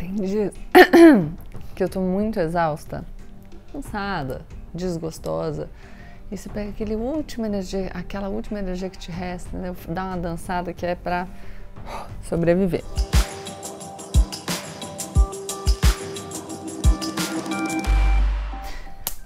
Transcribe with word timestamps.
Tem 0.00 0.14
dias 0.14 0.54
que 1.76 1.84
eu 1.84 1.88
tô 1.90 2.00
muito 2.00 2.40
exausta, 2.40 3.04
cansada, 3.70 4.46
desgostosa. 4.72 5.68
E 6.32 6.38
você 6.38 6.48
pega 6.48 6.70
aquele 6.70 6.96
última 6.96 7.46
energia, 7.46 7.90
aquela 7.92 8.30
última 8.30 8.60
energia 8.60 8.88
que 8.88 8.96
te 8.96 9.10
resta, 9.10 9.54
né? 9.58 9.76
dá 9.90 10.06
uma 10.06 10.16
dançada 10.16 10.72
que 10.72 10.86
é 10.86 10.94
para 10.94 11.28
sobreviver. 12.22 12.82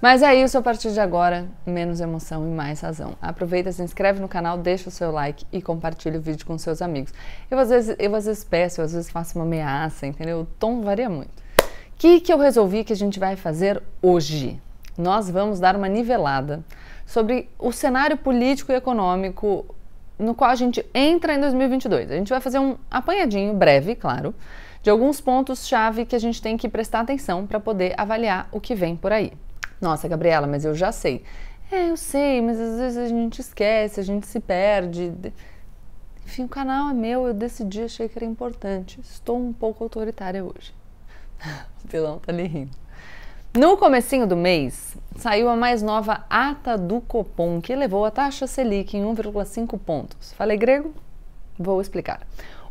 Mas 0.05 0.21
é 0.21 0.35
isso, 0.35 0.55
a 0.55 0.61
partir 0.61 0.91
de 0.91 0.99
agora, 0.99 1.47
menos 1.65 1.99
emoção 1.99 2.45
e 2.45 2.51
mais 2.51 2.79
razão. 2.79 3.15
Aproveita, 3.19 3.71
se 3.71 3.81
inscreve 3.81 4.19
no 4.19 4.27
canal, 4.27 4.55
deixa 4.55 4.87
o 4.87 4.91
seu 4.91 5.09
like 5.09 5.47
e 5.51 5.63
compartilha 5.63 6.19
o 6.19 6.21
vídeo 6.21 6.45
com 6.45 6.59
seus 6.59 6.79
amigos. 6.79 7.11
Eu 7.49 7.57
às 7.57 7.69
vezes, 7.69 7.95
eu, 7.97 8.13
às 8.13 8.27
vezes 8.27 8.43
peço, 8.43 8.81
eu, 8.81 8.85
às 8.85 8.93
vezes 8.93 9.09
faço 9.09 9.35
uma 9.35 9.45
ameaça, 9.45 10.05
entendeu? 10.05 10.41
O 10.41 10.45
tom 10.59 10.81
varia 10.81 11.09
muito. 11.09 11.31
O 11.59 11.97
que, 11.97 12.19
que 12.19 12.31
eu 12.31 12.37
resolvi 12.37 12.83
que 12.83 12.93
a 12.93 12.95
gente 12.95 13.19
vai 13.19 13.35
fazer 13.35 13.81
hoje? 13.99 14.61
Nós 14.95 15.27
vamos 15.27 15.59
dar 15.59 15.75
uma 15.75 15.89
nivelada 15.89 16.63
sobre 17.03 17.49
o 17.57 17.71
cenário 17.71 18.15
político 18.15 18.71
e 18.71 18.75
econômico 18.75 19.65
no 20.19 20.35
qual 20.35 20.51
a 20.51 20.55
gente 20.55 20.85
entra 20.93 21.33
em 21.33 21.39
2022. 21.39 22.11
A 22.11 22.15
gente 22.15 22.29
vai 22.29 22.39
fazer 22.39 22.59
um 22.59 22.77
apanhadinho 22.91 23.55
breve, 23.55 23.95
claro, 23.95 24.35
de 24.83 24.89
alguns 24.91 25.19
pontos-chave 25.19 26.05
que 26.05 26.15
a 26.15 26.19
gente 26.19 26.39
tem 26.43 26.57
que 26.57 26.69
prestar 26.69 26.99
atenção 26.99 27.47
para 27.47 27.59
poder 27.59 27.95
avaliar 27.97 28.47
o 28.51 28.61
que 28.61 28.75
vem 28.75 28.95
por 28.95 29.11
aí. 29.11 29.33
Nossa, 29.79 30.07
Gabriela, 30.07 30.47
mas 30.47 30.65
eu 30.65 30.73
já 30.73 30.91
sei. 30.91 31.23
É, 31.71 31.89
eu 31.89 31.97
sei, 31.97 32.41
mas 32.41 32.59
às 32.59 32.79
vezes 32.79 32.97
a 32.97 33.07
gente 33.07 33.39
esquece, 33.39 33.99
a 33.99 34.03
gente 34.03 34.27
se 34.27 34.39
perde. 34.39 35.13
Enfim, 36.25 36.43
o 36.43 36.49
canal 36.49 36.89
é 36.89 36.93
meu, 36.93 37.27
eu 37.27 37.33
decidi, 37.33 37.81
achei 37.81 38.07
que 38.07 38.17
era 38.17 38.25
importante. 38.25 38.99
Estou 39.01 39.37
um 39.37 39.53
pouco 39.53 39.83
autoritária 39.83 40.43
hoje. 40.43 40.73
o 41.83 41.87
vilão 41.87 42.19
tá 42.19 42.31
ali 42.31 42.47
rindo. 42.47 42.85
No 43.57 43.77
comecinho 43.77 44.27
do 44.27 44.35
mês, 44.35 44.97
saiu 45.15 45.47
a 45.47 45.55
mais 45.55 45.81
nova 45.81 46.25
ata 46.29 46.77
do 46.77 46.99
Copom, 46.99 47.61
que 47.61 47.71
elevou 47.71 48.03
a 48.03 48.11
taxa 48.11 48.45
Selic 48.47 48.97
em 48.97 49.03
1,5 49.03 49.79
pontos. 49.79 50.33
Falei 50.33 50.57
grego? 50.57 50.93
Vou 51.57 51.79
explicar. 51.79 52.19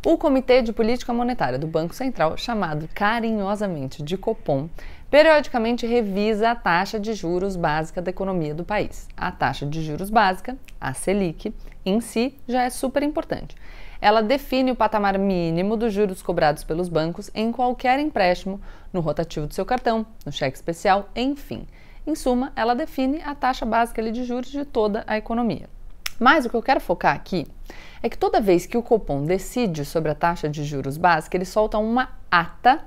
O 0.05 0.19
Comitê 0.19 0.61
de 0.61 0.71
Política 0.71 1.11
Monetária 1.11 1.57
do 1.57 1.65
Banco 1.65 1.95
Central, 1.95 2.37
chamado 2.37 2.87
carinhosamente 2.93 4.03
de 4.03 4.15
Copom, 4.15 4.69
periodicamente 5.09 5.87
revisa 5.87 6.51
a 6.51 6.55
taxa 6.55 6.99
de 6.99 7.15
juros 7.15 7.55
básica 7.55 8.03
da 8.03 8.11
economia 8.11 8.53
do 8.53 8.63
país. 8.63 9.07
A 9.17 9.31
taxa 9.31 9.65
de 9.65 9.83
juros 9.83 10.11
básica, 10.11 10.55
a 10.79 10.93
Selic, 10.93 11.51
em 11.83 11.99
si 12.01 12.37
já 12.47 12.61
é 12.61 12.69
super 12.69 13.01
importante. 13.01 13.55
Ela 13.99 14.21
define 14.21 14.69
o 14.69 14.75
patamar 14.75 15.17
mínimo 15.17 15.75
dos 15.75 15.91
juros 15.91 16.21
cobrados 16.21 16.63
pelos 16.63 16.87
bancos 16.87 17.31
em 17.33 17.51
qualquer 17.51 17.99
empréstimo, 17.99 18.61
no 18.93 19.01
rotativo 19.01 19.47
do 19.47 19.55
seu 19.55 19.65
cartão, 19.65 20.05
no 20.23 20.31
cheque 20.31 20.55
especial, 20.55 21.09
enfim. 21.15 21.65
Em 22.05 22.13
suma, 22.13 22.53
ela 22.55 22.75
define 22.75 23.23
a 23.23 23.33
taxa 23.33 23.65
básica 23.65 24.03
de 24.11 24.23
juros 24.23 24.51
de 24.51 24.65
toda 24.65 25.03
a 25.07 25.17
economia. 25.17 25.67
Mas 26.19 26.45
o 26.45 26.49
que 26.49 26.55
eu 26.55 26.61
quero 26.61 26.79
focar 26.79 27.15
aqui 27.15 27.45
é 28.01 28.09
que 28.09 28.17
toda 28.17 28.39
vez 28.39 28.65
que 28.65 28.77
o 28.77 28.83
Copom 28.83 29.23
decide 29.23 29.83
sobre 29.83 30.11
a 30.11 30.15
taxa 30.15 30.47
de 30.47 30.63
juros 30.63 30.97
básica, 30.97 31.35
ele 31.35 31.45
solta 31.45 31.77
uma 31.77 32.09
ata 32.31 32.81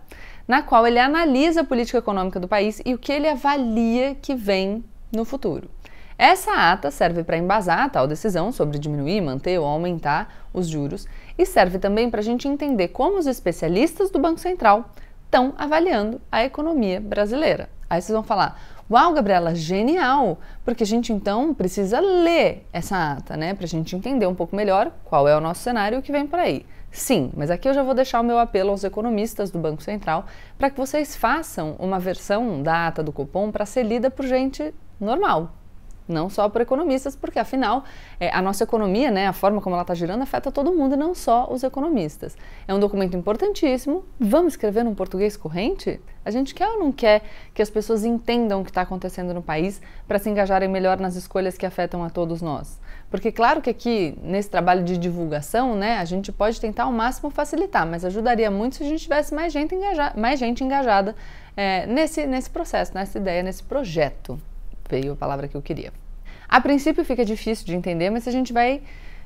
na 0.47 0.63
qual 0.63 0.87
ele 0.87 0.99
analisa 0.99 1.61
a 1.61 1.65
política 1.65 1.99
econômica 1.99 2.41
do 2.41 2.49
país 2.49 2.81
e 2.85 2.95
o 2.95 2.99
que 2.99 3.13
ele 3.13 3.29
avalia 3.29 4.15
que 4.15 4.35
vem 4.35 4.83
no 5.13 5.25
futuro. 5.25 5.69
Essa 6.17 6.73
ata 6.73 6.91
serve 6.91 7.23
para 7.23 7.37
embasar 7.37 7.81
a 7.81 7.89
tal 7.89 8.07
decisão 8.07 8.51
sobre 8.51 8.79
diminuir, 8.79 9.21
manter 9.21 9.59
ou 9.59 9.67
aumentar 9.67 10.49
os 10.53 10.67
juros 10.67 11.07
e 11.37 11.47
serve 11.47 11.79
também 11.79 12.11
para 12.11 12.21
a 12.21 12.25
gente 12.25 12.49
entender 12.49 12.89
como 12.89 13.19
os 13.19 13.27
especialistas 13.27 14.11
do 14.11 14.19
Banco 14.19 14.41
Central 14.41 14.91
estão 15.25 15.55
avaliando 15.57 16.21
a 16.33 16.43
economia 16.43 17.01
brasileira. 17.01 17.69
Aí 17.89 18.03
vocês 18.03 18.15
vão 18.15 18.25
falar: 18.25 18.61
Uau, 18.91 19.13
Gabriela, 19.13 19.55
genial! 19.55 20.39
Porque 20.65 20.83
a 20.83 20.87
gente 20.87 21.13
então 21.13 21.53
precisa 21.53 22.01
ler 22.01 22.67
essa 22.73 23.13
ata, 23.13 23.37
né? 23.37 23.53
Para 23.53 23.67
a 23.67 23.69
gente 23.69 23.95
entender 23.95 24.27
um 24.27 24.35
pouco 24.35 24.57
melhor 24.57 24.91
qual 25.05 25.29
é 25.29 25.37
o 25.37 25.41
nosso 25.43 25.63
cenário 25.63 25.97
e 25.97 25.99
o 25.99 26.03
que 26.03 26.11
vem 26.11 26.27
por 26.27 26.39
aí. 26.39 26.65
Sim, 26.91 27.31
mas 27.37 27.51
aqui 27.51 27.69
eu 27.69 27.75
já 27.75 27.83
vou 27.83 27.93
deixar 27.93 28.19
o 28.19 28.25
meu 28.25 28.39
apelo 28.39 28.71
aos 28.71 28.85
economistas 28.85 29.51
do 29.51 29.59
Banco 29.59 29.83
Central 29.83 30.25
para 30.57 30.71
que 30.71 30.79
vocês 30.79 31.15
façam 31.15 31.77
uma 31.79 31.99
versão 31.99 32.63
da 32.63 32.87
ata 32.87 33.03
do 33.03 33.13
cupom 33.13 33.53
para 33.53 33.67
ser 33.67 33.83
lida 33.83 34.11
por 34.11 34.25
gente 34.25 34.75
normal, 34.99 35.53
não 36.09 36.29
só 36.31 36.49
por 36.49 36.61
economistas, 36.61 37.15
porque 37.15 37.39
afinal 37.39 37.85
é, 38.19 38.31
a 38.31 38.41
nossa 38.41 38.65
economia, 38.65 39.11
né, 39.11 39.27
a 39.27 39.33
forma 39.33 39.61
como 39.61 39.75
ela 39.75 39.83
está 39.83 39.95
girando, 39.95 40.23
afeta 40.23 40.51
todo 40.51 40.73
mundo 40.73 40.95
e 40.95 40.97
não 40.97 41.15
só 41.15 41.49
os 41.53 41.63
economistas. 41.63 42.37
É 42.67 42.75
um 42.75 42.81
documento 42.81 43.17
importantíssimo. 43.17 44.05
Vamos 44.19 44.55
escrever 44.55 44.85
num 44.85 44.95
português 44.95 45.37
corrente? 45.37 46.01
A 46.25 46.31
gente 46.31 46.55
quer 46.55 46.69
ou 46.69 46.79
não 46.79 46.93
quer 46.93 47.23
que 47.55 47.63
as 47.63 47.71
pessoas 47.71 48.05
entendam 48.05 48.61
o 48.61 48.65
que 48.65 48.71
está 48.71 48.83
acontecendo 48.83 49.33
no 49.33 49.43
país 49.43 49.81
para 50.07 50.19
se 50.19 50.29
engajarem 50.29 50.69
melhor 50.69 50.99
nas 50.99 51.15
escolhas 51.15 51.57
que 51.57 51.65
afetam 51.65 52.03
a 52.05 52.11
todos 52.11 52.43
nós? 52.43 52.79
Porque 53.11 53.33
claro 53.33 53.63
que 53.63 53.71
aqui 53.71 54.19
nesse 54.23 54.51
trabalho 54.51 54.85
de 54.85 54.99
divulgação, 54.99 55.75
né, 55.75 55.99
a 55.99 56.05
gente 56.05 56.31
pode 56.31 56.61
tentar 56.61 56.85
ao 56.85 56.93
máximo 56.93 57.31
facilitar, 57.31 57.87
mas 57.87 58.05
ajudaria 58.05 58.51
muito 58.51 58.77
se 58.77 58.83
a 58.83 58.87
gente 58.87 59.03
tivesse 59.03 59.35
mais 59.35 59.53
gente, 59.53 59.75
engaja 59.75 60.13
mais 60.15 60.39
gente 60.39 60.63
engajada 60.63 61.17
é, 61.57 61.87
nesse, 61.87 62.27
nesse 62.27 62.51
processo, 62.51 62.93
nessa 62.95 63.17
ideia, 63.17 63.43
nesse 63.43 63.63
projeto 63.63 64.39
veio 64.89 65.13
a 65.13 65.17
palavra 65.17 65.49
que 65.49 65.57
eu 65.57 65.63
queria. 65.63 65.93
A 66.49 66.61
princípio 66.61 67.05
fica 67.05 67.25
difícil 67.25 67.67
de 67.67 67.75
entender, 67.75 68.11
mas 68.11 68.27
a 68.27 68.31
gente 68.31 68.53
vai 68.53 68.83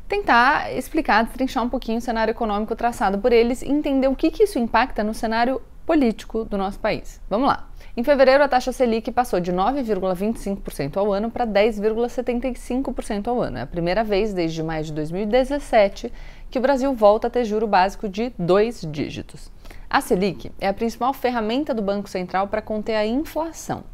tentar 0.08 0.72
explicar, 0.76 1.24
destrinchar 1.24 1.64
um 1.64 1.68
pouquinho 1.68 1.98
o 1.98 2.00
cenário 2.00 2.32
econômico 2.32 2.74
traçado 2.74 3.18
por 3.18 3.32
eles 3.32 3.62
e 3.62 3.70
entender 3.70 4.08
o 4.08 4.16
que, 4.16 4.30
que 4.30 4.42
isso 4.42 4.58
impacta 4.58 5.04
no 5.04 5.14
cenário 5.14 5.62
político 5.86 6.44
do 6.44 6.58
nosso 6.58 6.78
país. 6.78 7.20
Vamos 7.28 7.48
lá. 7.48 7.68
Em 7.96 8.02
fevereiro, 8.02 8.42
a 8.42 8.48
taxa 8.48 8.72
Selic 8.72 9.10
passou 9.12 9.38
de 9.38 9.52
9,25% 9.52 10.96
ao 10.96 11.12
ano 11.12 11.30
para 11.30 11.46
10,75% 11.46 13.28
ao 13.28 13.40
ano. 13.40 13.58
É 13.58 13.62
a 13.62 13.66
primeira 13.66 14.02
vez 14.02 14.32
desde 14.32 14.62
maio 14.62 14.84
de 14.84 14.92
2017 14.92 16.12
que 16.50 16.58
o 16.58 16.62
Brasil 16.62 16.94
volta 16.94 17.26
a 17.26 17.30
ter 17.30 17.44
juro 17.44 17.66
básico 17.66 18.08
de 18.08 18.32
dois 18.38 18.86
dígitos. 18.90 19.50
A 19.90 20.00
Selic 20.00 20.50
é 20.58 20.68
a 20.68 20.72
principal 20.72 21.12
ferramenta 21.12 21.74
do 21.74 21.82
Banco 21.82 22.08
Central 22.08 22.48
para 22.48 22.62
conter 22.62 22.94
a 22.94 23.04
inflação. 23.04 23.84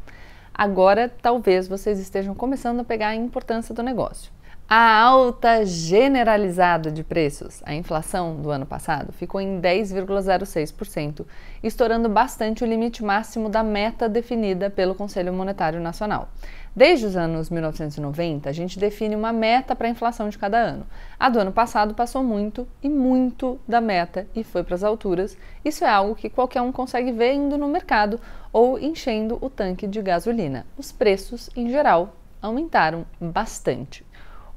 Agora, 0.59 1.09
talvez 1.21 1.69
vocês 1.69 2.01
estejam 2.01 2.35
começando 2.35 2.81
a 2.81 2.83
pegar 2.83 3.07
a 3.07 3.15
importância 3.15 3.73
do 3.73 3.81
negócio. 3.81 4.29
A 4.71 5.01
alta 5.01 5.65
generalizada 5.65 6.91
de 6.91 7.03
preços, 7.03 7.59
a 7.65 7.73
inflação 7.73 8.35
do 8.35 8.51
ano 8.51 8.67
passado, 8.67 9.11
ficou 9.11 9.41
em 9.41 9.59
10,06%, 9.59 11.25
estourando 11.63 12.07
bastante 12.07 12.63
o 12.63 12.67
limite 12.67 13.03
máximo 13.03 13.49
da 13.49 13.63
meta 13.63 14.07
definida 14.07 14.69
pelo 14.69 14.93
Conselho 14.93 15.33
Monetário 15.33 15.81
Nacional. 15.81 16.29
Desde 16.75 17.07
os 17.07 17.15
anos 17.15 17.49
1990, 17.49 18.47
a 18.47 18.53
gente 18.53 18.77
define 18.77 19.15
uma 19.15 19.33
meta 19.33 19.75
para 19.75 19.87
a 19.87 19.89
inflação 19.89 20.29
de 20.29 20.37
cada 20.37 20.59
ano. 20.59 20.85
A 21.19 21.29
do 21.29 21.39
ano 21.39 21.51
passado 21.51 21.95
passou 21.95 22.23
muito 22.23 22.67
e 22.83 22.87
muito 22.87 23.59
da 23.67 23.81
meta 23.81 24.27
e 24.35 24.43
foi 24.43 24.63
para 24.63 24.75
as 24.75 24.83
alturas. 24.83 25.35
Isso 25.65 25.83
é 25.83 25.89
algo 25.89 26.13
que 26.13 26.29
qualquer 26.29 26.61
um 26.61 26.71
consegue 26.71 27.11
ver 27.11 27.33
indo 27.33 27.57
no 27.57 27.67
mercado 27.67 28.19
ou 28.53 28.77
enchendo 28.77 29.39
o 29.41 29.49
tanque 29.49 29.87
de 29.87 29.99
gasolina. 29.99 30.63
Os 30.77 30.91
preços, 30.91 31.49
em 31.55 31.71
geral, 31.71 32.13
aumentaram 32.39 33.03
bastante. 33.19 34.05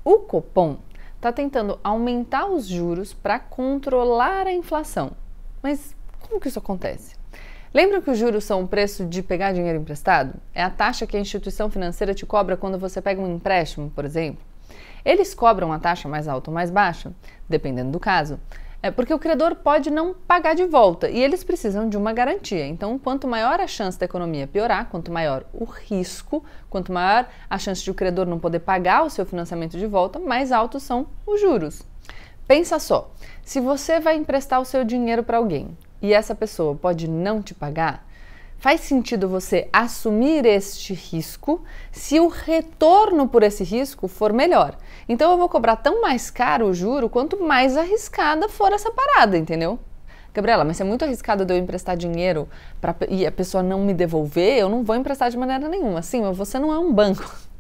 O 0.04 0.18
Copom 0.18 0.78
está 1.14 1.30
tentando 1.30 1.78
aumentar 1.84 2.46
os 2.46 2.66
juros 2.66 3.14
para 3.14 3.38
controlar 3.38 4.48
a 4.48 4.52
inflação. 4.52 5.12
Mas 5.62 5.94
como 6.20 6.40
que 6.40 6.48
isso 6.48 6.58
acontece? 6.58 7.14
Lembra 7.72 8.02
que 8.02 8.10
os 8.10 8.18
juros 8.18 8.42
são 8.42 8.64
o 8.64 8.68
preço 8.68 9.06
de 9.06 9.22
pegar 9.22 9.52
dinheiro 9.52 9.78
emprestado? 9.78 10.34
É 10.52 10.62
a 10.62 10.68
taxa 10.68 11.06
que 11.06 11.16
a 11.16 11.20
instituição 11.20 11.70
financeira 11.70 12.12
te 12.12 12.26
cobra 12.26 12.56
quando 12.56 12.78
você 12.78 13.00
pega 13.00 13.20
um 13.20 13.36
empréstimo, 13.36 13.91
por 13.91 14.04
exemplo. 14.04 14.44
Eles 15.04 15.34
cobram 15.34 15.72
a 15.72 15.78
taxa 15.78 16.08
mais 16.08 16.26
alta 16.26 16.50
ou 16.50 16.54
mais 16.54 16.70
baixa, 16.70 17.12
dependendo 17.48 17.92
do 17.92 18.00
caso, 18.00 18.41
é 18.82 18.91
porque 18.91 19.15
o 19.15 19.19
credor 19.19 19.54
pode 19.54 19.91
não 19.91 20.12
pagar 20.12 20.54
de 20.54 20.65
volta 20.65 21.09
e 21.09 21.22
eles 21.22 21.44
precisam 21.44 21.88
de 21.88 21.97
uma 21.97 22.12
garantia. 22.12 22.66
Então, 22.66 22.98
quanto 22.98 23.28
maior 23.28 23.60
a 23.60 23.66
chance 23.66 23.97
da 23.98 24.04
economia 24.04 24.48
piorar, 24.48 24.89
quanto 24.91 25.12
maior 25.12 25.45
o 25.53 25.65
risco, 25.65 26.45
quanto 26.68 26.92
maior 26.92 27.28
a 27.48 27.59
chance 27.59 27.83
de 27.83 27.91
o 27.91 27.95
credor 27.95 28.27
não 28.27 28.41
poder 28.41 28.59
pagar 28.59 29.04
o 29.04 29.10
seu 29.10 29.24
financiamento 29.24 29.78
de 29.78 29.86
volta, 29.86 30.18
mais 30.18 30.51
altos 30.51 30.83
são 30.83 31.06
os 31.24 31.41
juros. 31.41 31.83
Pensa 32.47 32.80
só, 32.80 33.12
se 33.45 33.60
você 33.60 34.01
vai 34.01 34.16
emprestar 34.16 34.60
o 34.60 34.65
seu 34.65 34.83
dinheiro 34.83 35.22
para 35.22 35.39
alguém 35.39 35.77
e 36.01 36.12
essa 36.12 36.34
pessoa 36.34 36.74
pode 36.74 37.09
não 37.09 37.41
te 37.41 37.54
pagar, 37.54 38.04
faz 38.62 38.82
sentido 38.82 39.28
você 39.28 39.68
assumir 39.72 40.47
este 40.47 40.94
risco 40.94 41.64
se 41.91 42.20
o 42.20 42.28
retorno 42.28 43.26
por 43.26 43.42
esse 43.42 43.64
risco 43.64 44.06
for 44.06 44.32
melhor. 44.32 44.78
Então 45.09 45.32
eu 45.32 45.36
vou 45.36 45.48
cobrar 45.48 45.74
tão 45.74 46.00
mais 46.00 46.30
caro 46.30 46.66
o 46.66 46.72
juro 46.72 47.09
quanto 47.09 47.42
mais 47.42 47.76
arriscada 47.76 48.48
for 48.48 48.72
essa 48.72 48.88
parada, 48.92 49.36
entendeu? 49.36 49.80
Gabriela, 50.32 50.62
mas 50.62 50.76
se 50.76 50.82
é 50.84 50.86
muito 50.86 51.04
arriscado 51.04 51.44
de 51.44 51.53
eu 51.53 51.59
emprestar 51.59 51.97
dinheiro 51.97 52.48
pra, 52.80 52.94
e 53.09 53.26
a 53.26 53.32
pessoa 53.32 53.64
não 53.64 53.80
me 53.80 53.92
devolver, 53.92 54.59
eu 54.59 54.68
não 54.68 54.84
vou 54.84 54.94
emprestar 54.94 55.28
de 55.28 55.36
maneira 55.36 55.68
nenhuma. 55.68 56.00
Sim, 56.00 56.22
mas 56.22 56.38
você 56.38 56.56
não 56.60 56.72
é 56.72 56.78
um 56.78 56.92
banco. 56.92 57.28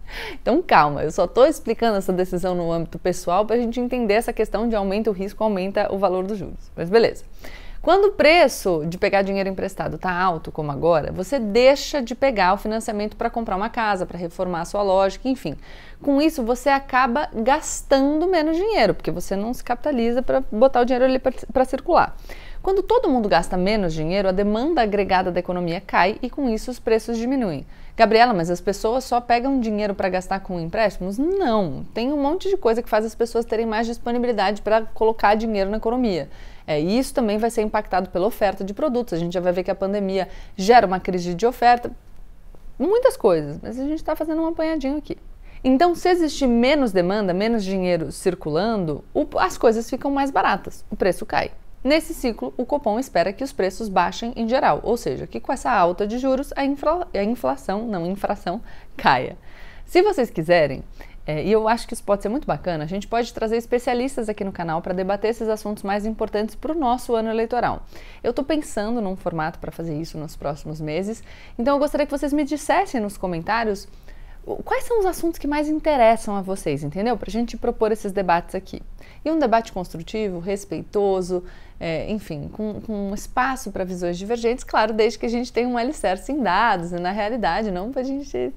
Então 0.42 0.60
calma, 0.60 1.02
eu 1.02 1.10
só 1.10 1.24
estou 1.24 1.46
explicando 1.46 1.96
essa 1.96 2.12
decisão 2.12 2.54
no 2.54 2.70
âmbito 2.70 2.98
pessoal 2.98 3.46
para 3.46 3.56
a 3.56 3.58
gente 3.58 3.80
entender 3.80 4.12
essa 4.12 4.30
questão 4.30 4.68
de 4.68 4.76
aumenta 4.76 5.08
o 5.08 5.12
risco, 5.14 5.42
aumenta 5.42 5.90
o 5.90 5.96
valor 5.96 6.26
dos 6.26 6.36
juros. 6.36 6.70
Mas 6.76 6.90
beleza. 6.90 7.24
Quando 7.82 8.04
o 8.04 8.12
preço 8.12 8.84
de 8.86 8.96
pegar 8.96 9.22
dinheiro 9.22 9.48
emprestado 9.48 9.96
está 9.96 10.12
alto, 10.12 10.52
como 10.52 10.70
agora, 10.70 11.10
você 11.10 11.40
deixa 11.40 12.00
de 12.00 12.14
pegar 12.14 12.54
o 12.54 12.56
financiamento 12.56 13.16
para 13.16 13.28
comprar 13.28 13.56
uma 13.56 13.68
casa, 13.68 14.06
para 14.06 14.16
reformar 14.16 14.60
a 14.60 14.64
sua 14.64 14.82
loja, 14.82 15.18
enfim. 15.24 15.56
Com 16.00 16.22
isso, 16.22 16.44
você 16.44 16.68
acaba 16.68 17.28
gastando 17.34 18.28
menos 18.28 18.56
dinheiro, 18.56 18.94
porque 18.94 19.10
você 19.10 19.34
não 19.34 19.52
se 19.52 19.64
capitaliza 19.64 20.22
para 20.22 20.44
botar 20.52 20.80
o 20.80 20.84
dinheiro 20.84 21.04
ali 21.06 21.18
para 21.18 21.64
circular. 21.64 22.16
Quando 22.62 22.80
todo 22.80 23.10
mundo 23.10 23.28
gasta 23.28 23.56
menos 23.56 23.92
dinheiro, 23.92 24.28
a 24.28 24.32
demanda 24.32 24.82
agregada 24.82 25.32
da 25.32 25.40
economia 25.40 25.80
cai 25.80 26.16
e 26.22 26.30
com 26.30 26.48
isso 26.48 26.70
os 26.70 26.78
preços 26.78 27.18
diminuem. 27.18 27.66
Gabriela, 27.96 28.32
mas 28.32 28.50
as 28.50 28.60
pessoas 28.60 29.02
só 29.02 29.20
pegam 29.20 29.58
dinheiro 29.58 29.96
para 29.96 30.08
gastar 30.08 30.38
com 30.38 30.60
empréstimos? 30.60 31.18
Não. 31.18 31.84
Tem 31.92 32.12
um 32.12 32.22
monte 32.22 32.48
de 32.48 32.56
coisa 32.56 32.80
que 32.80 32.88
faz 32.88 33.04
as 33.04 33.16
pessoas 33.16 33.44
terem 33.44 33.66
mais 33.66 33.88
disponibilidade 33.88 34.62
para 34.62 34.82
colocar 34.82 35.34
dinheiro 35.34 35.70
na 35.70 35.78
economia. 35.78 36.30
É, 36.64 36.78
isso 36.78 37.12
também 37.12 37.36
vai 37.36 37.50
ser 37.50 37.62
impactado 37.62 38.10
pela 38.10 38.28
oferta 38.28 38.62
de 38.62 38.72
produtos. 38.72 39.14
A 39.14 39.18
gente 39.18 39.32
já 39.32 39.40
vai 39.40 39.52
ver 39.52 39.64
que 39.64 39.70
a 39.70 39.74
pandemia 39.74 40.28
gera 40.56 40.86
uma 40.86 41.00
crise 41.00 41.34
de 41.34 41.44
oferta, 41.44 41.90
muitas 42.78 43.16
coisas, 43.16 43.58
mas 43.60 43.76
a 43.76 43.82
gente 43.82 43.96
está 43.96 44.14
fazendo 44.14 44.40
um 44.40 44.46
apanhadinho 44.46 44.98
aqui. 44.98 45.18
Então, 45.64 45.96
se 45.96 46.08
existir 46.08 46.46
menos 46.46 46.92
demanda, 46.92 47.34
menos 47.34 47.64
dinheiro 47.64 48.12
circulando, 48.12 49.04
as 49.36 49.58
coisas 49.58 49.90
ficam 49.90 50.12
mais 50.12 50.30
baratas, 50.30 50.84
o 50.88 50.94
preço 50.94 51.26
cai. 51.26 51.50
Nesse 51.84 52.14
ciclo, 52.14 52.54
o 52.56 52.64
Copom 52.64 52.98
espera 52.98 53.32
que 53.32 53.42
os 53.42 53.52
preços 53.52 53.88
baixem 53.88 54.32
em 54.36 54.48
geral, 54.48 54.80
ou 54.84 54.96
seja, 54.96 55.26
que 55.26 55.40
com 55.40 55.52
essa 55.52 55.70
alta 55.70 56.06
de 56.06 56.16
juros 56.18 56.52
a, 56.54 56.64
infla, 56.64 57.08
a 57.12 57.24
inflação, 57.24 57.86
não 57.86 58.06
infração, 58.06 58.60
caia. 58.96 59.36
Se 59.84 60.00
vocês 60.00 60.30
quiserem, 60.30 60.84
é, 61.26 61.44
e 61.44 61.52
eu 61.52 61.68
acho 61.68 61.86
que 61.86 61.94
isso 61.94 62.02
pode 62.02 62.22
ser 62.22 62.28
muito 62.28 62.46
bacana. 62.46 62.84
A 62.84 62.86
gente 62.86 63.06
pode 63.06 63.32
trazer 63.32 63.56
especialistas 63.56 64.28
aqui 64.28 64.44
no 64.44 64.52
canal 64.52 64.80
para 64.80 64.92
debater 64.92 65.30
esses 65.30 65.48
assuntos 65.48 65.82
mais 65.82 66.06
importantes 66.06 66.54
para 66.54 66.72
o 66.72 66.78
nosso 66.78 67.14
ano 67.14 67.30
eleitoral. 67.30 67.84
Eu 68.22 68.30
estou 68.30 68.44
pensando 68.44 69.00
num 69.00 69.16
formato 69.16 69.58
para 69.58 69.70
fazer 69.70 69.96
isso 70.00 70.18
nos 70.18 70.36
próximos 70.36 70.80
meses, 70.80 71.22
então 71.58 71.74
eu 71.74 71.78
gostaria 71.78 72.06
que 72.06 72.12
vocês 72.12 72.32
me 72.32 72.44
dissessem 72.44 73.00
nos 73.00 73.16
comentários 73.16 73.88
quais 74.64 74.84
são 74.84 74.98
os 75.00 75.06
assuntos 75.06 75.38
que 75.38 75.46
mais 75.46 75.68
interessam 75.68 76.36
a 76.36 76.42
vocês, 76.42 76.82
entendeu? 76.82 77.16
Para 77.16 77.28
a 77.28 77.32
gente 77.32 77.56
propor 77.56 77.92
esses 77.92 78.12
debates 78.12 78.54
aqui. 78.54 78.82
E 79.24 79.30
um 79.30 79.38
debate 79.38 79.72
construtivo, 79.72 80.40
respeitoso, 80.40 81.44
é, 81.78 82.10
enfim, 82.10 82.48
com, 82.52 82.80
com 82.80 83.14
espaço 83.14 83.70
para 83.70 83.84
visões 83.84 84.18
divergentes, 84.18 84.64
claro, 84.64 84.92
desde 84.92 85.18
que 85.18 85.26
a 85.26 85.28
gente 85.28 85.52
tenha 85.52 85.68
um 85.68 85.78
alicerce 85.78 86.32
em 86.32 86.42
dados 86.42 86.92
e 86.92 86.96
na 86.96 87.10
realidade, 87.10 87.70
não 87.70 87.90
para 87.90 88.02
a 88.02 88.04
gente 88.04 88.52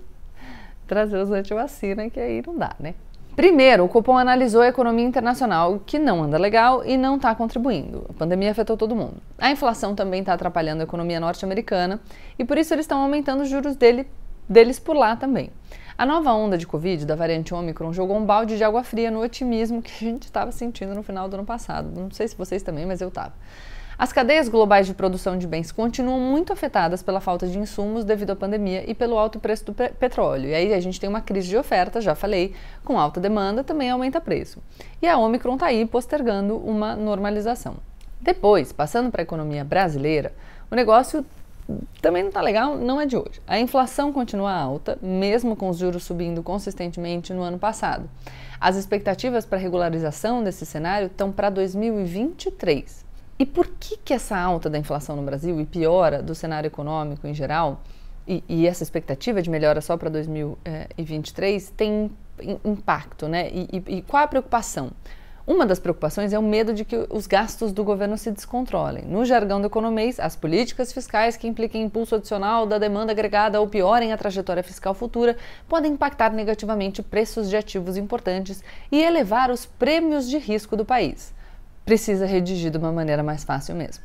trazer 0.87 1.17
os 1.17 1.31
anti-vacina, 1.31 2.09
que 2.09 2.19
aí 2.19 2.43
não 2.45 2.57
dá, 2.57 2.75
né? 2.79 2.93
Primeiro, 3.35 3.83
o 3.83 3.89
Copom 3.89 4.17
analisou 4.17 4.61
a 4.61 4.67
economia 4.67 5.05
internacional, 5.05 5.81
que 5.85 5.99
não 5.99 6.23
anda 6.23 6.37
legal 6.37 6.85
e 6.85 6.95
não 6.95 7.17
está 7.17 7.35
contribuindo. 7.35 8.05
A 8.09 8.13
pandemia 8.13 8.51
afetou 8.51 8.77
todo 8.77 8.95
mundo. 8.95 9.15
A 9.37 9.51
inflação 9.51 9.93
também 9.93 10.21
está 10.21 10.33
atrapalhando 10.33 10.79
a 10.81 10.83
economia 10.85 11.19
norte-americana 11.19 11.99
e 12.39 12.45
por 12.45 12.57
isso 12.57 12.73
eles 12.73 12.85
estão 12.85 13.01
aumentando 13.01 13.43
os 13.43 13.49
juros 13.49 13.75
dele, 13.75 14.07
deles 14.47 14.79
por 14.79 14.95
lá 14.95 15.15
também. 15.15 15.49
A 15.97 16.05
nova 16.05 16.33
onda 16.33 16.57
de 16.57 16.67
Covid 16.67 17.05
da 17.05 17.15
variante 17.15 17.53
Omicron 17.53 17.93
jogou 17.93 18.17
um 18.17 18.25
balde 18.25 18.57
de 18.57 18.63
água 18.63 18.83
fria 18.83 19.09
no 19.09 19.21
otimismo 19.21 19.81
que 19.81 19.91
a 19.91 20.09
gente 20.09 20.23
estava 20.23 20.51
sentindo 20.51 20.93
no 20.93 21.01
final 21.01 21.29
do 21.29 21.35
ano 21.35 21.45
passado. 21.45 21.89
Não 21.97 22.11
sei 22.11 22.27
se 22.27 22.35
vocês 22.35 22.61
também, 22.61 22.85
mas 22.85 22.99
eu 22.99 23.07
estava. 23.07 23.33
As 23.97 24.11
cadeias 24.11 24.49
globais 24.49 24.87
de 24.87 24.93
produção 24.93 25.37
de 25.37 25.47
bens 25.47 25.71
continuam 25.71 26.19
muito 26.19 26.51
afetadas 26.51 27.01
pela 27.01 27.21
falta 27.21 27.47
de 27.47 27.57
insumos 27.57 28.03
devido 28.03 28.31
à 28.31 28.35
pandemia 28.35 28.83
e 28.85 28.93
pelo 28.93 29.17
alto 29.17 29.39
preço 29.39 29.63
do 29.65 29.73
petróleo. 29.73 30.49
E 30.49 30.53
aí 30.53 30.73
a 30.73 30.81
gente 30.81 30.99
tem 30.99 31.09
uma 31.09 31.21
crise 31.21 31.47
de 31.47 31.55
oferta, 31.55 32.01
já 32.01 32.13
falei, 32.13 32.53
com 32.83 32.99
alta 32.99 33.21
demanda 33.21 33.63
também 33.63 33.89
aumenta 33.89 34.19
preço. 34.19 34.61
E 35.01 35.07
a 35.07 35.17
Omicron 35.17 35.53
está 35.53 35.67
aí 35.67 35.85
postergando 35.85 36.57
uma 36.57 36.93
normalização. 36.93 37.77
Depois, 38.19 38.73
passando 38.73 39.09
para 39.09 39.21
a 39.21 39.23
economia 39.23 39.63
brasileira, 39.63 40.33
o 40.69 40.75
negócio 40.75 41.25
também 42.01 42.21
não 42.21 42.29
está 42.29 42.41
legal, 42.41 42.77
não 42.77 43.01
é 43.01 43.05
de 43.05 43.17
hoje. 43.17 43.41
A 43.47 43.59
inflação 43.59 44.13
continua 44.13 44.53
alta, 44.53 44.97
mesmo 45.01 45.55
com 45.55 45.69
os 45.69 45.77
juros 45.77 46.03
subindo 46.03 46.43
consistentemente 46.43 47.33
no 47.33 47.41
ano 47.41 47.57
passado. 47.57 48.09
As 48.59 48.75
expectativas 48.75 49.45
para 49.45 49.57
regularização 49.57 50.43
desse 50.43 50.65
cenário 50.65 51.07
estão 51.07 51.31
para 51.31 51.49
2023. 51.49 53.03
E 53.37 53.45
por 53.45 53.67
que, 53.67 53.97
que 53.97 54.13
essa 54.13 54.37
alta 54.37 54.69
da 54.69 54.77
inflação 54.77 55.15
no 55.15 55.23
Brasil 55.23 55.59
e 55.59 55.65
piora 55.65 56.21
do 56.21 56.33
cenário 56.33 56.67
econômico 56.67 57.27
em 57.27 57.33
geral, 57.33 57.81
e, 58.27 58.43
e 58.47 58.67
essa 58.67 58.83
expectativa 58.83 59.41
de 59.41 59.49
melhora 59.49 59.81
só 59.81 59.97
para 59.97 60.09
2023 60.09 61.69
tem 61.71 62.11
impacto, 62.63 63.27
né? 63.27 63.49
E, 63.49 63.69
e, 63.71 63.97
e 63.97 64.01
qual 64.01 64.23
a 64.23 64.27
preocupação? 64.27 64.91
Uma 65.47 65.65
das 65.65 65.79
preocupações 65.79 66.33
é 66.33 66.39
o 66.39 66.41
medo 66.41 66.73
de 66.73 66.83
que 66.83 67.05
os 67.09 67.27
gastos 67.27 67.71
do 67.71 67.83
governo 67.83 68.17
se 68.17 68.31
descontrolem. 68.31 69.05
No 69.05 69.23
jargão 69.23 69.61
do 69.61 69.67
economês, 69.67 70.19
as 70.19 70.35
políticas 70.35 70.91
fiscais 70.91 71.37
que 71.37 71.47
impliquem 71.47 71.83
impulso 71.83 72.15
adicional 72.15 72.65
da 72.65 72.79
demanda 72.79 73.11
agregada 73.11 73.61
ou 73.61 73.67
piorem 73.67 74.11
a 74.11 74.17
trajetória 74.17 74.63
fiscal 74.63 74.93
futura 74.93 75.37
podem 75.67 75.93
impactar 75.93 76.31
negativamente 76.33 77.03
preços 77.03 77.49
de 77.49 77.55
ativos 77.55 77.95
importantes 77.95 78.63
e 78.91 79.01
elevar 79.01 79.51
os 79.51 79.65
prêmios 79.65 80.27
de 80.27 80.37
risco 80.37 80.75
do 80.75 80.83
país 80.83 81.35
precisa 81.85 82.25
redigir 82.25 82.71
de 82.71 82.77
uma 82.77 82.91
maneira 82.91 83.21
mais 83.21 83.43
fácil 83.43 83.75
mesmo. 83.75 84.03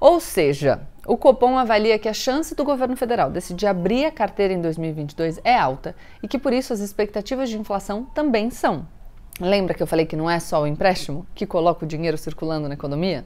Ou 0.00 0.20
seja, 0.20 0.80
o 1.04 1.16
Copom 1.16 1.58
avalia 1.58 1.98
que 1.98 2.08
a 2.08 2.14
chance 2.14 2.54
do 2.54 2.62
governo 2.62 2.96
federal 2.96 3.30
decidir 3.30 3.66
abrir 3.66 4.04
a 4.04 4.12
carteira 4.12 4.54
em 4.54 4.60
2022 4.60 5.40
é 5.42 5.58
alta 5.58 5.96
e 6.22 6.28
que 6.28 6.38
por 6.38 6.52
isso 6.52 6.72
as 6.72 6.78
expectativas 6.78 7.50
de 7.50 7.58
inflação 7.58 8.04
também 8.14 8.48
são. 8.48 8.86
Lembra 9.40 9.72
que 9.72 9.80
eu 9.80 9.86
falei 9.86 10.04
que 10.04 10.16
não 10.16 10.28
é 10.28 10.40
só 10.40 10.62
o 10.62 10.66
empréstimo 10.66 11.24
que 11.32 11.46
coloca 11.46 11.84
o 11.84 11.88
dinheiro 11.88 12.18
circulando 12.18 12.66
na 12.66 12.74
economia? 12.74 13.24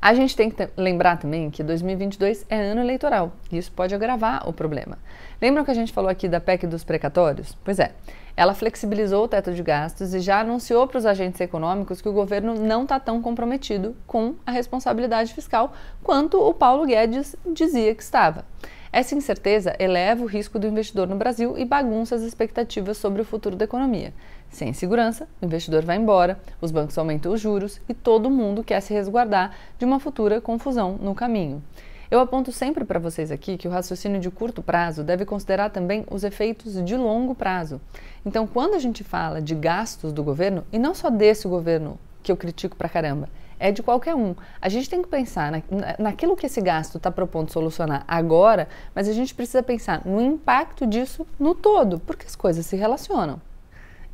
A 0.00 0.14
gente 0.14 0.36
tem 0.36 0.48
que 0.48 0.68
lembrar 0.76 1.16
também 1.16 1.50
que 1.50 1.64
2022 1.64 2.46
é 2.48 2.70
ano 2.70 2.80
eleitoral 2.80 3.32
e 3.50 3.58
isso 3.58 3.72
pode 3.72 3.92
agravar 3.92 4.48
o 4.48 4.52
problema. 4.52 4.96
Lembram 5.42 5.64
que 5.64 5.72
a 5.72 5.74
gente 5.74 5.92
falou 5.92 6.08
aqui 6.08 6.28
da 6.28 6.38
PEC 6.38 6.68
dos 6.68 6.84
precatórios? 6.84 7.58
Pois 7.64 7.80
é, 7.80 7.90
ela 8.36 8.54
flexibilizou 8.54 9.24
o 9.24 9.28
teto 9.28 9.52
de 9.52 9.60
gastos 9.60 10.14
e 10.14 10.20
já 10.20 10.40
anunciou 10.40 10.86
para 10.86 10.98
os 10.98 11.06
agentes 11.06 11.40
econômicos 11.40 12.00
que 12.00 12.08
o 12.08 12.12
governo 12.12 12.54
não 12.54 12.84
está 12.84 13.00
tão 13.00 13.20
comprometido 13.20 13.96
com 14.06 14.36
a 14.46 14.52
responsabilidade 14.52 15.34
fiscal 15.34 15.72
quanto 16.04 16.38
o 16.40 16.54
Paulo 16.54 16.86
Guedes 16.86 17.34
dizia 17.52 17.92
que 17.96 18.02
estava. 18.04 18.44
Essa 18.92 19.14
incerteza 19.14 19.76
eleva 19.78 20.22
o 20.22 20.26
risco 20.26 20.58
do 20.58 20.66
investidor 20.66 21.06
no 21.06 21.16
Brasil 21.16 21.58
e 21.58 21.64
bagunça 21.64 22.14
as 22.14 22.22
expectativas 22.22 22.96
sobre 22.96 23.20
o 23.20 23.24
futuro 23.24 23.54
da 23.54 23.64
economia. 23.64 24.14
Sem 24.50 24.72
segurança, 24.72 25.28
o 25.40 25.44
investidor 25.44 25.84
vai 25.84 25.96
embora, 25.96 26.40
os 26.60 26.70
bancos 26.70 26.96
aumentam 26.96 27.32
os 27.32 27.40
juros 27.40 27.80
e 27.88 27.94
todo 27.94 28.30
mundo 28.30 28.64
quer 28.64 28.80
se 28.80 28.92
resguardar 28.92 29.54
de 29.78 29.84
uma 29.84 30.00
futura 30.00 30.40
confusão 30.40 30.98
no 31.00 31.14
caminho. 31.14 31.62
Eu 32.10 32.20
aponto 32.20 32.50
sempre 32.50 32.86
para 32.86 32.98
vocês 32.98 33.30
aqui 33.30 33.58
que 33.58 33.68
o 33.68 33.70
raciocínio 33.70 34.18
de 34.18 34.30
curto 34.30 34.62
prazo 34.62 35.04
deve 35.04 35.26
considerar 35.26 35.68
também 35.68 36.06
os 36.10 36.24
efeitos 36.24 36.82
de 36.82 36.96
longo 36.96 37.34
prazo. 37.34 37.78
Então, 38.24 38.46
quando 38.46 38.74
a 38.74 38.78
gente 38.78 39.04
fala 39.04 39.42
de 39.42 39.54
gastos 39.54 40.10
do 40.10 40.24
governo, 40.24 40.64
e 40.72 40.78
não 40.78 40.94
só 40.94 41.10
desse 41.10 41.46
governo 41.46 41.98
que 42.22 42.32
eu 42.32 42.36
critico 42.36 42.76
pra 42.76 42.88
caramba, 42.88 43.28
é 43.60 43.70
de 43.70 43.82
qualquer 43.82 44.14
um. 44.14 44.34
A 44.60 44.70
gente 44.70 44.88
tem 44.88 45.02
que 45.02 45.08
pensar 45.08 45.52
na, 45.52 45.62
naquilo 45.98 46.36
que 46.36 46.46
esse 46.46 46.62
gasto 46.62 46.96
está 46.96 47.10
propondo 47.10 47.50
solucionar 47.50 48.04
agora, 48.08 48.68
mas 48.94 49.06
a 49.06 49.12
gente 49.12 49.34
precisa 49.34 49.62
pensar 49.62 50.00
no 50.06 50.20
impacto 50.20 50.86
disso 50.86 51.26
no 51.38 51.54
todo, 51.54 51.98
porque 52.00 52.26
as 52.26 52.34
coisas 52.34 52.64
se 52.64 52.76
relacionam. 52.76 53.38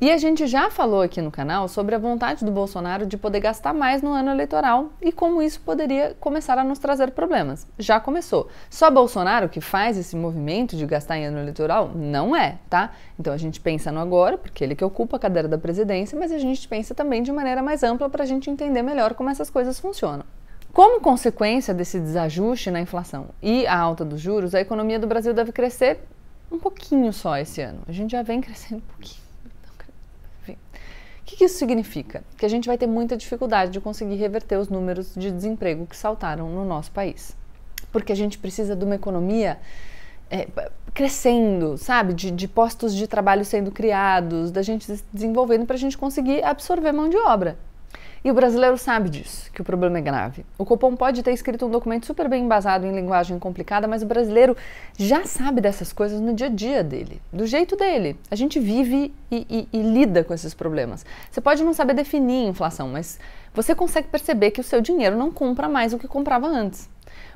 E 0.00 0.10
a 0.10 0.18
gente 0.18 0.46
já 0.48 0.70
falou 0.70 1.02
aqui 1.02 1.22
no 1.22 1.30
canal 1.30 1.68
sobre 1.68 1.94
a 1.94 1.98
vontade 1.98 2.44
do 2.44 2.50
Bolsonaro 2.50 3.06
de 3.06 3.16
poder 3.16 3.38
gastar 3.38 3.72
mais 3.72 4.02
no 4.02 4.10
ano 4.10 4.32
eleitoral 4.32 4.90
e 5.00 5.12
como 5.12 5.40
isso 5.40 5.60
poderia 5.60 6.16
começar 6.18 6.58
a 6.58 6.64
nos 6.64 6.80
trazer 6.80 7.12
problemas. 7.12 7.64
Já 7.78 8.00
começou. 8.00 8.48
Só 8.68 8.90
Bolsonaro 8.90 9.48
que 9.48 9.60
faz 9.60 9.96
esse 9.96 10.16
movimento 10.16 10.76
de 10.76 10.84
gastar 10.84 11.16
em 11.16 11.26
ano 11.26 11.38
eleitoral? 11.38 11.92
Não 11.94 12.34
é, 12.34 12.58
tá? 12.68 12.90
Então 13.18 13.32
a 13.32 13.36
gente 13.36 13.60
pensa 13.60 13.92
no 13.92 14.00
agora, 14.00 14.36
porque 14.36 14.64
ele 14.64 14.74
que 14.74 14.84
ocupa 14.84 15.16
a 15.16 15.20
cadeira 15.20 15.46
da 15.46 15.56
presidência, 15.56 16.18
mas 16.18 16.32
a 16.32 16.38
gente 16.38 16.66
pensa 16.66 16.92
também 16.92 17.22
de 17.22 17.30
maneira 17.30 17.62
mais 17.62 17.84
ampla 17.84 18.10
para 18.10 18.24
a 18.24 18.26
gente 18.26 18.50
entender 18.50 18.82
melhor 18.82 19.14
como 19.14 19.30
essas 19.30 19.48
coisas 19.48 19.78
funcionam. 19.78 20.24
Como 20.72 21.00
consequência 21.00 21.72
desse 21.72 22.00
desajuste 22.00 22.68
na 22.68 22.80
inflação 22.80 23.28
e 23.40 23.64
a 23.64 23.78
alta 23.78 24.04
dos 24.04 24.20
juros, 24.20 24.56
a 24.56 24.60
economia 24.60 24.98
do 24.98 25.06
Brasil 25.06 25.32
deve 25.32 25.52
crescer 25.52 26.00
um 26.50 26.58
pouquinho 26.58 27.12
só 27.12 27.38
esse 27.38 27.60
ano. 27.60 27.82
A 27.86 27.92
gente 27.92 28.10
já 28.10 28.22
vem 28.22 28.40
crescendo 28.42 28.82
um 28.82 28.92
pouquinho. 28.92 29.23
Que, 31.34 31.38
que 31.38 31.44
isso 31.46 31.58
significa? 31.58 32.22
Que 32.38 32.46
a 32.46 32.48
gente 32.48 32.68
vai 32.68 32.78
ter 32.78 32.86
muita 32.86 33.16
dificuldade 33.16 33.72
de 33.72 33.80
conseguir 33.80 34.14
reverter 34.14 34.56
os 34.56 34.68
números 34.68 35.12
de 35.16 35.32
desemprego 35.32 35.84
que 35.84 35.96
saltaram 35.96 36.48
no 36.48 36.64
nosso 36.64 36.92
país. 36.92 37.36
Porque 37.90 38.12
a 38.12 38.16
gente 38.16 38.38
precisa 38.38 38.76
de 38.76 38.84
uma 38.84 38.94
economia 38.94 39.58
é, 40.30 40.46
crescendo, 40.92 41.76
sabe? 41.76 42.14
De, 42.14 42.30
de, 42.30 42.46
postos 42.46 42.94
de 42.94 43.08
trabalho 43.08 43.44
sendo 43.44 43.72
criados, 43.72 44.52
da 44.52 44.62
gente 44.62 44.84
se 44.84 45.04
desenvolvendo 45.12 45.66
para 45.66 45.74
a 45.74 45.78
gente 45.78 45.98
conseguir 45.98 46.44
absorver 46.44 46.92
mão 46.92 47.08
de 47.08 47.16
obra. 47.16 47.58
E 48.24 48.30
o 48.30 48.34
brasileiro 48.34 48.78
sabe 48.78 49.10
disso, 49.10 49.52
que 49.52 49.60
o 49.60 49.64
problema 49.64 49.98
é 49.98 50.00
grave. 50.00 50.46
O 50.56 50.64
Copom 50.64 50.96
pode 50.96 51.22
ter 51.22 51.32
escrito 51.32 51.66
um 51.66 51.70
documento 51.70 52.06
super 52.06 52.26
bem 52.26 52.44
embasado 52.44 52.86
em 52.86 52.94
linguagem 52.94 53.38
complicada, 53.38 53.86
mas 53.86 54.02
o 54.02 54.06
brasileiro 54.06 54.56
já 54.96 55.26
sabe 55.26 55.60
dessas 55.60 55.92
coisas 55.92 56.22
no 56.22 56.32
dia 56.32 56.46
a 56.46 56.48
dia 56.48 56.82
dele, 56.82 57.20
do 57.30 57.46
jeito 57.46 57.76
dele. 57.76 58.16
A 58.30 58.34
gente 58.34 58.58
vive 58.58 59.12
e, 59.30 59.46
e, 59.50 59.68
e 59.70 59.82
lida 59.82 60.24
com 60.24 60.32
esses 60.32 60.54
problemas. 60.54 61.04
Você 61.30 61.42
pode 61.42 61.62
não 61.62 61.74
saber 61.74 61.92
definir 61.92 62.48
inflação, 62.48 62.88
mas 62.88 63.20
você 63.52 63.74
consegue 63.74 64.08
perceber 64.08 64.52
que 64.52 64.60
o 64.60 64.64
seu 64.64 64.80
dinheiro 64.80 65.18
não 65.18 65.30
compra 65.30 65.68
mais 65.68 65.92
o 65.92 65.98
que 65.98 66.08
comprava 66.08 66.46
antes. 66.46 66.88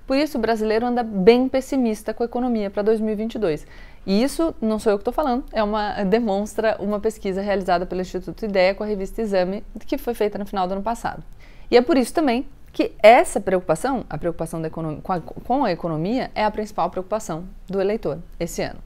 Por 0.06 0.16
isso, 0.16 0.38
o 0.38 0.40
brasileiro 0.40 0.86
anda 0.86 1.02
bem 1.02 1.50
pessimista 1.50 2.14
com 2.14 2.22
a 2.22 2.26
economia 2.26 2.70
para 2.70 2.82
2022. 2.82 3.66
E 4.08 4.22
isso 4.22 4.54
não 4.58 4.78
sou 4.78 4.90
eu 4.90 4.96
que 4.96 5.02
estou 5.02 5.12
falando, 5.12 5.44
é 5.52 5.62
uma 5.62 6.02
demonstra 6.02 6.78
uma 6.80 6.98
pesquisa 6.98 7.42
realizada 7.42 7.84
pelo 7.84 8.00
Instituto 8.00 8.42
Ideia 8.42 8.74
com 8.74 8.82
a 8.82 8.86
revista 8.86 9.20
Exame, 9.20 9.62
que 9.86 9.98
foi 9.98 10.14
feita 10.14 10.38
no 10.38 10.46
final 10.46 10.66
do 10.66 10.72
ano 10.72 10.82
passado. 10.82 11.22
E 11.70 11.76
é 11.76 11.82
por 11.82 11.98
isso 11.98 12.14
também 12.14 12.48
que 12.72 12.92
essa 13.02 13.38
preocupação, 13.38 14.06
a 14.08 14.16
preocupação 14.16 14.64
economia, 14.64 15.02
com, 15.02 15.12
a, 15.12 15.20
com 15.20 15.62
a 15.62 15.70
economia, 15.70 16.30
é 16.34 16.42
a 16.42 16.50
principal 16.50 16.88
preocupação 16.88 17.44
do 17.68 17.82
eleitor 17.82 18.18
esse 18.40 18.62
ano. 18.62 18.78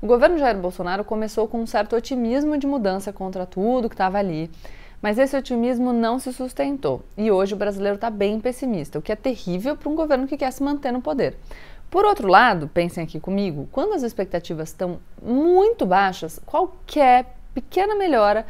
O 0.00 0.06
governo 0.06 0.38
Jair 0.38 0.56
Bolsonaro 0.56 1.02
começou 1.02 1.48
com 1.48 1.60
um 1.60 1.66
certo 1.66 1.96
otimismo 1.96 2.56
de 2.56 2.68
mudança 2.68 3.12
contra 3.12 3.44
tudo 3.44 3.88
que 3.88 3.96
estava 3.96 4.18
ali, 4.18 4.48
mas 5.02 5.18
esse 5.18 5.36
otimismo 5.36 5.92
não 5.92 6.20
se 6.20 6.32
sustentou 6.32 7.02
e 7.16 7.32
hoje 7.32 7.52
o 7.52 7.56
brasileiro 7.56 7.96
está 7.96 8.10
bem 8.10 8.38
pessimista, 8.38 9.00
o 9.00 9.02
que 9.02 9.10
é 9.10 9.16
terrível 9.16 9.76
para 9.76 9.88
um 9.88 9.96
governo 9.96 10.28
que 10.28 10.36
quer 10.36 10.52
se 10.52 10.62
manter 10.62 10.92
no 10.92 11.02
poder. 11.02 11.36
Por 11.90 12.04
outro 12.04 12.28
lado, 12.28 12.68
pensem 12.68 13.02
aqui 13.02 13.18
comigo, 13.18 13.68
quando 13.72 13.94
as 13.94 14.02
expectativas 14.02 14.68
estão 14.68 14.98
muito 15.22 15.86
baixas, 15.86 16.38
qualquer 16.44 17.34
pequena 17.54 17.94
melhora 17.94 18.46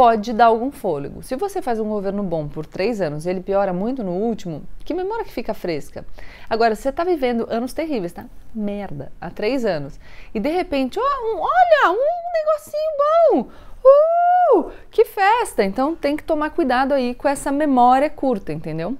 pode 0.00 0.32
dar 0.32 0.46
algum 0.46 0.72
fôlego. 0.72 1.22
Se 1.22 1.36
você 1.36 1.60
faz 1.60 1.78
um 1.78 1.88
governo 1.88 2.22
bom 2.22 2.48
por 2.48 2.64
três 2.64 3.00
anos 3.00 3.26
e 3.26 3.30
ele 3.30 3.42
piora 3.42 3.72
muito 3.72 4.02
no 4.02 4.12
último, 4.12 4.62
que 4.82 4.94
memória 4.94 5.24
que 5.24 5.32
fica 5.32 5.52
fresca? 5.52 6.06
Agora, 6.48 6.74
você 6.74 6.88
está 6.88 7.04
vivendo 7.04 7.46
anos 7.50 7.72
terríveis, 7.74 8.12
tá? 8.12 8.24
Merda, 8.54 9.12
há 9.20 9.30
três 9.30 9.64
anos. 9.64 10.00
E 10.34 10.40
de 10.40 10.48
repente, 10.48 10.98
oh, 10.98 11.02
um, 11.02 11.40
olha, 11.40 11.92
um 11.92 12.08
negocinho 12.32 13.44
bom! 13.44 13.48
Uh, 13.84 14.70
que 14.90 15.04
festa! 15.04 15.62
Então 15.62 15.94
tem 15.94 16.16
que 16.16 16.24
tomar 16.24 16.48
cuidado 16.50 16.94
aí 16.94 17.14
com 17.14 17.28
essa 17.28 17.52
memória 17.52 18.08
curta, 18.08 18.52
entendeu? 18.52 18.96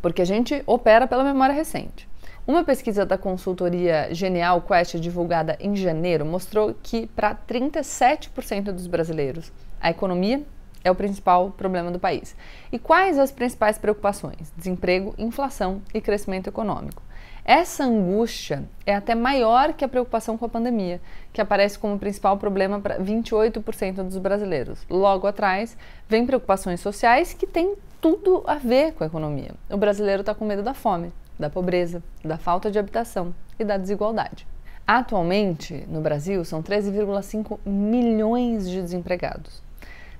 Porque 0.00 0.22
a 0.22 0.26
gente 0.26 0.62
opera 0.64 1.08
pela 1.08 1.24
memória 1.24 1.54
recente. 1.54 2.08
Uma 2.46 2.62
pesquisa 2.62 3.04
da 3.04 3.18
consultoria 3.18 4.14
Genial 4.14 4.62
Quest 4.62 4.94
divulgada 5.00 5.56
em 5.58 5.74
janeiro 5.74 6.24
mostrou 6.24 6.72
que 6.80 7.08
para 7.08 7.34
37% 7.34 8.70
dos 8.70 8.86
brasileiros 8.86 9.50
a 9.80 9.90
economia 9.90 10.44
é 10.84 10.88
o 10.88 10.94
principal 10.94 11.50
problema 11.50 11.90
do 11.90 11.98
país. 11.98 12.36
E 12.70 12.78
quais 12.78 13.18
as 13.18 13.32
principais 13.32 13.78
preocupações? 13.78 14.52
Desemprego, 14.56 15.12
inflação 15.18 15.82
e 15.92 16.00
crescimento 16.00 16.46
econômico. 16.46 17.02
Essa 17.44 17.82
angústia 17.82 18.62
é 18.86 18.94
até 18.94 19.16
maior 19.16 19.72
que 19.72 19.84
a 19.84 19.88
preocupação 19.88 20.38
com 20.38 20.44
a 20.44 20.48
pandemia, 20.48 21.00
que 21.32 21.40
aparece 21.40 21.76
como 21.76 21.98
principal 21.98 22.36
problema 22.36 22.78
para 22.78 23.00
28% 23.00 24.04
dos 24.04 24.18
brasileiros. 24.18 24.86
Logo 24.88 25.26
atrás, 25.26 25.76
vem 26.08 26.24
preocupações 26.24 26.78
sociais 26.78 27.34
que 27.34 27.46
têm 27.46 27.74
tudo 28.00 28.44
a 28.46 28.54
ver 28.54 28.92
com 28.92 29.02
a 29.02 29.08
economia. 29.08 29.50
O 29.68 29.76
brasileiro 29.76 30.20
está 30.20 30.32
com 30.32 30.44
medo 30.44 30.62
da 30.62 30.74
fome, 30.74 31.12
da 31.38 31.50
pobreza, 31.50 32.02
da 32.24 32.36
falta 32.36 32.70
de 32.70 32.78
habitação 32.78 33.34
e 33.58 33.64
da 33.64 33.76
desigualdade. 33.76 34.46
Atualmente, 34.86 35.84
no 35.88 36.00
Brasil, 36.00 36.44
são 36.44 36.62
13,5 36.62 37.58
milhões 37.66 38.68
de 38.68 38.80
desempregados. 38.80 39.60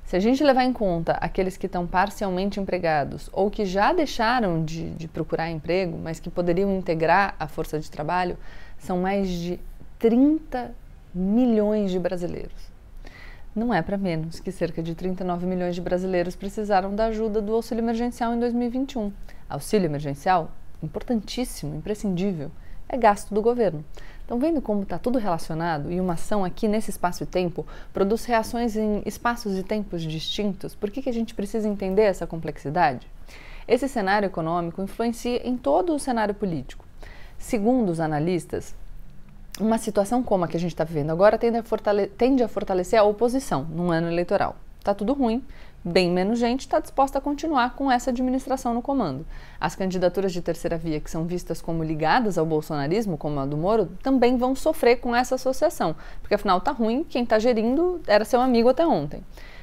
Se 0.05 0.15
a 0.15 0.21
gente 0.21 0.43
levar 0.45 0.65
em 0.65 0.73
conta 0.73 1.13
aqueles 1.15 1.57
que 1.57 1.67
estão 1.67 1.85
parcialmente 1.85 2.61
empregados 2.61 3.29
ou 3.33 3.51
que 3.51 3.65
já 3.65 3.93
deixaram 3.93 4.65
de, 4.65 4.91
de, 4.91 5.09
procurar 5.09 5.51
emprego, 5.51 5.99
mas 5.99 6.21
que 6.21 6.31
poderiam 6.31 6.77
integrar 6.77 7.35
a 7.41 7.49
força 7.49 7.81
de 7.81 7.91
trabalho, 7.91 8.39
são 8.79 9.01
mais 9.01 9.29
de 9.29 9.59
30 9.99 10.73
milhões 11.13 11.91
de 11.91 11.99
brasileiros. 11.99 12.71
Não 13.55 13.73
é 13.75 13.83
para 13.83 13.97
menos 13.97 14.39
que 14.39 14.53
cerca 14.53 14.83
de 14.83 14.95
39 14.95 15.47
milhões 15.47 15.75
de 15.75 15.81
brasileiros 15.81 16.37
precisaram 16.37 16.95
da 16.95 17.07
ajuda 17.07 17.41
do 17.41 17.55
auxílio 17.55 17.83
emergencial 17.83 18.35
em 18.35 18.39
2021. 18.39 19.13
Auxílio 19.49 19.87
emergencial, 19.87 20.53
importantíssimo, 20.83 21.75
imprescindível, 21.75 22.51
é 22.89 22.97
gasto 22.97 23.35
do 23.35 23.43
governo. 23.43 23.85
Então, 24.25 24.39
vendo 24.39 24.61
como 24.61 24.83
está 24.83 24.99
tudo 24.99 25.19
relacionado 25.19 25.91
e 25.91 26.01
uma 26.01 26.15
ação 26.15 26.45
aqui 26.45 26.67
nesse 26.67 26.91
espaço 26.91 27.23
e 27.23 27.27
tempo 27.27 27.67
produz 27.93 28.25
reações 28.25 28.77
em 28.77 29.03
espaços 29.07 29.57
e 29.57 29.63
tempos 29.63 30.03
distintos, 30.03 30.75
por 30.75 30.91
que, 30.91 31.03
que 31.03 31.09
a 31.09 31.13
gente 31.13 31.35
precisa 31.35 31.69
entender 31.69 32.03
essa 32.03 32.27
complexidade? 32.27 33.07
Esse 33.69 33.89
cenário 33.89 34.27
econômico 34.27 34.83
influencia 34.83 35.47
em 35.47 35.57
todo 35.57 35.95
o 35.95 35.99
cenário 35.99 36.35
político. 36.35 36.85
Segundo 37.39 37.91
os 37.91 38.01
analistas, 38.01 38.75
uma 39.61 39.79
situação 39.79 40.23
como 40.23 40.45
a 40.45 40.49
que 40.49 40.57
a 40.57 40.61
gente 40.61 40.73
está 40.73 40.85
vivendo 40.85 41.11
agora 41.11 41.39
tende 41.39 41.59
a, 41.59 41.65
tende 42.17 42.43
a 42.43 42.49
fortalecer 42.49 42.99
a 42.99 43.05
oposição 43.05 43.65
num 43.65 43.91
ano 43.91 44.09
eleitoral. 44.09 44.57
Está 44.79 44.95
tudo 44.95 45.13
ruim, 45.13 45.43
bem 45.87 46.11
menos 46.11 46.41
gente 46.41 46.63
está 46.63 46.81
disposta 46.81 47.19
a 47.19 47.21
continuar 47.21 47.77
com 47.77 47.91
essa 47.91 48.11
administração 48.11 48.75
no 48.75 48.83
comando. 48.83 49.25
As 49.61 49.77
candidaturas 49.77 50.33
de 50.33 50.43
terceira 50.43 50.77
via, 50.77 50.99
que 50.99 51.09
são 51.09 51.25
vistas 51.25 51.63
como 51.63 51.85
ligadas 51.85 52.37
ao 52.37 52.45
bolsonarismo, 52.45 53.17
como 53.17 53.39
a 53.39 53.47
do 53.47 53.57
Moro, 53.57 53.87
também 54.03 54.37
vão 54.37 54.57
sofrer 54.57 54.97
com 54.97 55.15
essa 55.15 55.37
associação, 55.37 55.95
porque 56.21 56.35
afinal 56.35 56.59
está 56.59 56.73
ruim, 56.73 57.05
quem 57.05 57.23
está 57.23 57.39
gerindo 57.39 58.01
era 58.09 58.25
seu 58.25 58.41
amigo 58.41 58.69
até 58.69 58.85
ontem. 58.85 59.23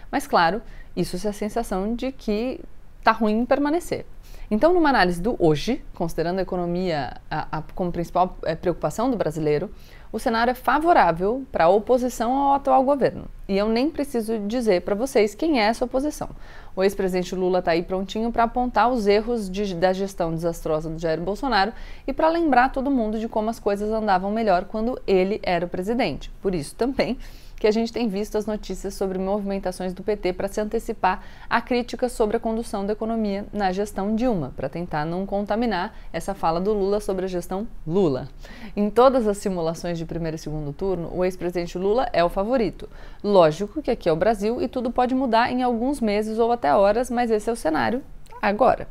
Mas 0.10 0.26
claro, 0.26 0.62
isso 0.96 1.18
é 1.28 1.30
a 1.30 1.34
sensação 1.34 1.94
de 1.94 2.14
que 2.14 2.62
está 3.00 3.12
ruim 3.12 3.46
permanecer. 3.46 4.06
Então, 4.52 4.74
numa 4.74 4.90
análise 4.90 5.22
do 5.22 5.36
hoje, 5.40 5.84
considerando 5.94 6.40
a 6.40 6.42
economia 6.42 7.14
a, 7.30 7.60
a, 7.60 7.64
como 7.74 7.92
principal 7.92 8.38
é, 8.44 8.56
preocupação 8.56 9.10
do 9.10 9.18
brasileiro, 9.18 9.70
o 10.12 10.20
cenário 10.20 10.52
é 10.52 10.54
favorável 10.54 11.44
para 11.52 11.64
a 11.64 11.70
oposição 11.70 12.34
ao 12.36 12.54
atual 12.54 12.84
governo. 12.84 13.26
E 13.48 13.58
eu 13.58 13.68
nem 13.68 13.90
preciso 13.90 14.38
dizer 14.40 14.84
para 14.84 14.94
vocês 14.94 15.34
quem 15.34 15.60
é 15.60 15.64
essa 15.64 15.86
oposição. 15.86 16.30
O 16.76 16.84
ex-presidente 16.84 17.34
Lula 17.34 17.60
está 17.60 17.72
aí 17.72 17.82
prontinho 17.82 18.32
para 18.32 18.44
apontar 18.44 18.92
os 18.92 19.08
erros 19.08 19.50
de, 19.50 19.74
da 19.74 19.92
gestão 19.92 20.32
desastrosa 20.32 20.88
do 20.88 21.00
Jair 21.00 21.20
Bolsonaro 21.20 21.74
e 22.06 22.14
para 22.14 22.30
lembrar 22.30 22.72
todo 22.72 22.92
mundo 22.92 23.20
de 23.20 23.28
como 23.28 23.50
as 23.50 23.60
coisas 23.60 23.92
andavam 23.92 24.32
melhor 24.32 24.66
quando 24.66 25.02
ele 25.08 25.40
era 25.42 25.66
o 25.66 25.70
presidente. 25.70 26.32
Por 26.44 26.54
isso 26.54 26.76
também 26.76 27.18
que 27.64 27.68
a 27.68 27.72
gente 27.72 27.94
tem 27.94 28.10
visto 28.10 28.38
as 28.38 28.46
notícias 28.46 28.94
sobre 28.94 29.18
movimentações 29.18 29.94
do 29.94 30.04
PT 30.04 30.34
para 30.34 30.50
se 30.50 30.60
antecipar 30.60 31.24
a 31.50 31.62
crítica 31.62 32.10
sobre 32.10 32.36
a 32.36 32.40
condução 32.40 32.86
da 32.86 32.92
economia 32.92 33.46
na 33.54 33.72
gestão 33.72 34.18
Dilma, 34.18 34.52
para 34.54 34.68
tentar 34.68 35.06
não 35.06 35.26
contaminar 35.26 35.96
essa 36.12 36.34
fala 36.34 36.60
do 36.60 36.74
Lula 36.74 37.00
sobre 37.00 37.24
a 37.24 37.28
gestão 37.30 37.66
Lula. 37.88 38.28
Em 38.76 38.90
todas 38.90 39.30
as 39.30 39.38
simulações 39.38 39.98
de 39.98 40.04
primeiro 40.04 40.36
e 40.36 40.40
segundo 40.40 40.74
turno, 40.74 41.10
o 41.14 41.24
ex-presidente 41.24 41.78
Lula 41.78 42.10
é 42.12 42.22
o 42.22 42.28
favorito. 42.28 42.90
Lógico 43.24 43.82
que 43.82 43.92
aqui 43.92 44.10
é 44.10 44.12
o 44.12 44.18
Brasil 44.18 44.62
e 44.62 44.68
tudo 44.68 44.92
pode 44.92 45.16
mudar 45.16 45.50
em 45.50 45.64
alguns 45.64 46.02
meses 46.02 46.40
ou 46.40 46.52
até 46.52 46.76
horas, 46.76 47.10
mas 47.10 47.32
esse 47.32 47.50
é 47.50 47.54
o 47.54 47.56
cenário 47.56 48.04
agora. 48.42 48.90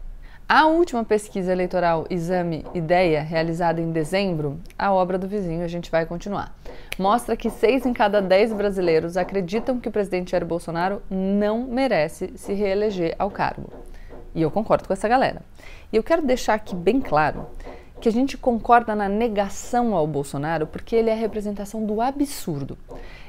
A 0.54 0.66
última 0.66 1.02
pesquisa 1.02 1.50
eleitoral 1.50 2.04
Exame 2.10 2.62
Ideia, 2.74 3.22
realizada 3.22 3.80
em 3.80 3.90
dezembro, 3.90 4.60
a 4.78 4.92
obra 4.92 5.16
do 5.16 5.26
vizinho, 5.26 5.64
a 5.64 5.66
gente 5.66 5.90
vai 5.90 6.04
continuar, 6.04 6.54
mostra 6.98 7.34
que 7.34 7.48
seis 7.48 7.86
em 7.86 7.94
cada 7.94 8.20
dez 8.20 8.52
brasileiros 8.52 9.16
acreditam 9.16 9.80
que 9.80 9.88
o 9.88 9.90
presidente 9.90 10.32
Jair 10.32 10.44
Bolsonaro 10.44 11.00
não 11.08 11.62
merece 11.62 12.34
se 12.36 12.52
reeleger 12.52 13.16
ao 13.18 13.30
cargo. 13.30 13.72
E 14.34 14.42
eu 14.42 14.50
concordo 14.50 14.86
com 14.86 14.92
essa 14.92 15.08
galera. 15.08 15.40
E 15.90 15.96
eu 15.96 16.02
quero 16.02 16.20
deixar 16.20 16.52
aqui 16.52 16.74
bem 16.74 17.00
claro 17.00 17.46
que 18.02 18.08
a 18.08 18.12
gente 18.12 18.36
concorda 18.36 18.96
na 18.96 19.08
negação 19.08 19.94
ao 19.94 20.08
Bolsonaro 20.08 20.66
porque 20.66 20.96
ele 20.96 21.08
é 21.08 21.12
a 21.12 21.16
representação 21.16 21.86
do 21.86 22.00
absurdo. 22.00 22.76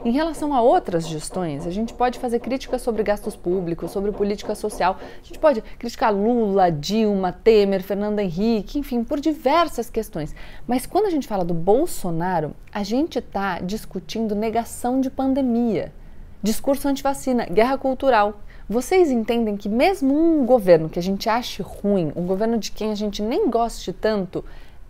Em 0.04 0.10
relação 0.10 0.52
a 0.52 0.64
outras 0.64 1.08
gestões, 1.08 1.68
a 1.68 1.70
gente 1.70 1.94
pode 1.94 2.18
fazer 2.18 2.40
críticas 2.40 2.82
sobre 2.82 3.04
gastos 3.04 3.36
públicos, 3.36 3.92
sobre 3.92 4.12
política 4.12 4.56
social, 4.56 4.98
a 5.00 5.24
gente 5.24 5.38
pode 5.38 5.62
criticar 5.78 6.12
Lula, 6.12 6.72
Dilma, 6.72 7.32
Temer, 7.32 7.84
Fernando 7.84 8.18
Henrique, 8.18 8.80
enfim, 8.80 9.04
por 9.04 9.20
diversas 9.20 9.92
questões. 9.92 10.34
Mas 10.66 10.88
quando 10.88 11.06
a 11.06 11.12
gente 11.12 11.28
fala 11.28 11.46
do 11.46 11.54
Bolsonaro, 11.54 12.56
a 12.72 12.82
gente 12.82 13.20
está 13.20 13.60
discutindo 13.60 14.34
negação 14.34 15.00
de 15.00 15.12
pandemia, 15.12 15.94
discurso 16.42 16.88
antivacina, 16.88 17.46
guerra 17.46 17.78
cultural. 17.78 18.42
Vocês 18.70 19.12
entendem 19.12 19.58
que 19.58 19.68
mesmo 19.68 20.16
um 20.16 20.46
governo 20.46 20.90
que 20.90 21.00
a 21.00 21.02
gente 21.02 21.28
ache 21.28 21.62
ruim, 21.62 22.12
um 22.16 22.26
governo 22.26 22.58
de 22.58 22.72
quem 22.72 22.92
a 22.92 22.96
gente 22.96 23.22
nem 23.22 23.50
goste 23.50 23.92
tanto, 23.92 24.44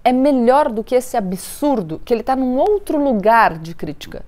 é 0.03 0.11
melhor 0.11 0.71
do 0.71 0.83
que 0.83 0.95
esse 0.95 1.17
absurdo 1.17 1.99
que 2.03 2.13
ele 2.13 2.21
está 2.21 2.35
num 2.35 2.57
outro 2.57 3.01
lugar 3.01 3.57
de 3.57 3.73
crítica. 3.73 4.23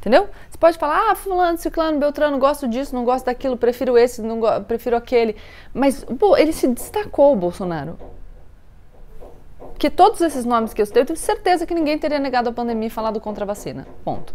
Entendeu? 0.00 0.28
Você 0.50 0.58
pode 0.58 0.78
falar, 0.78 1.12
ah, 1.12 1.14
fulano, 1.14 1.56
ciclano, 1.58 2.00
beltrano, 2.00 2.36
gosto 2.36 2.66
disso, 2.66 2.92
não 2.92 3.04
gosto 3.04 3.26
daquilo, 3.26 3.56
prefiro 3.56 3.96
esse, 3.96 4.20
não 4.20 4.40
prefiro 4.64 4.96
aquele. 4.96 5.36
Mas, 5.72 6.02
pô, 6.18 6.36
ele 6.36 6.52
se 6.52 6.66
destacou, 6.66 7.36
Bolsonaro. 7.36 7.96
Que 9.78 9.88
todos 9.88 10.20
esses 10.20 10.44
nomes 10.44 10.74
que 10.74 10.82
eu 10.82 10.86
citei, 10.86 11.02
eu 11.02 11.06
tenho 11.06 11.16
certeza 11.16 11.66
que 11.66 11.74
ninguém 11.74 11.98
teria 11.98 12.18
negado 12.18 12.48
a 12.48 12.52
pandemia 12.52 12.88
e 12.88 12.90
falado 12.90 13.20
contra 13.20 13.44
a 13.44 13.46
vacina. 13.46 13.86
Ponto. 14.04 14.34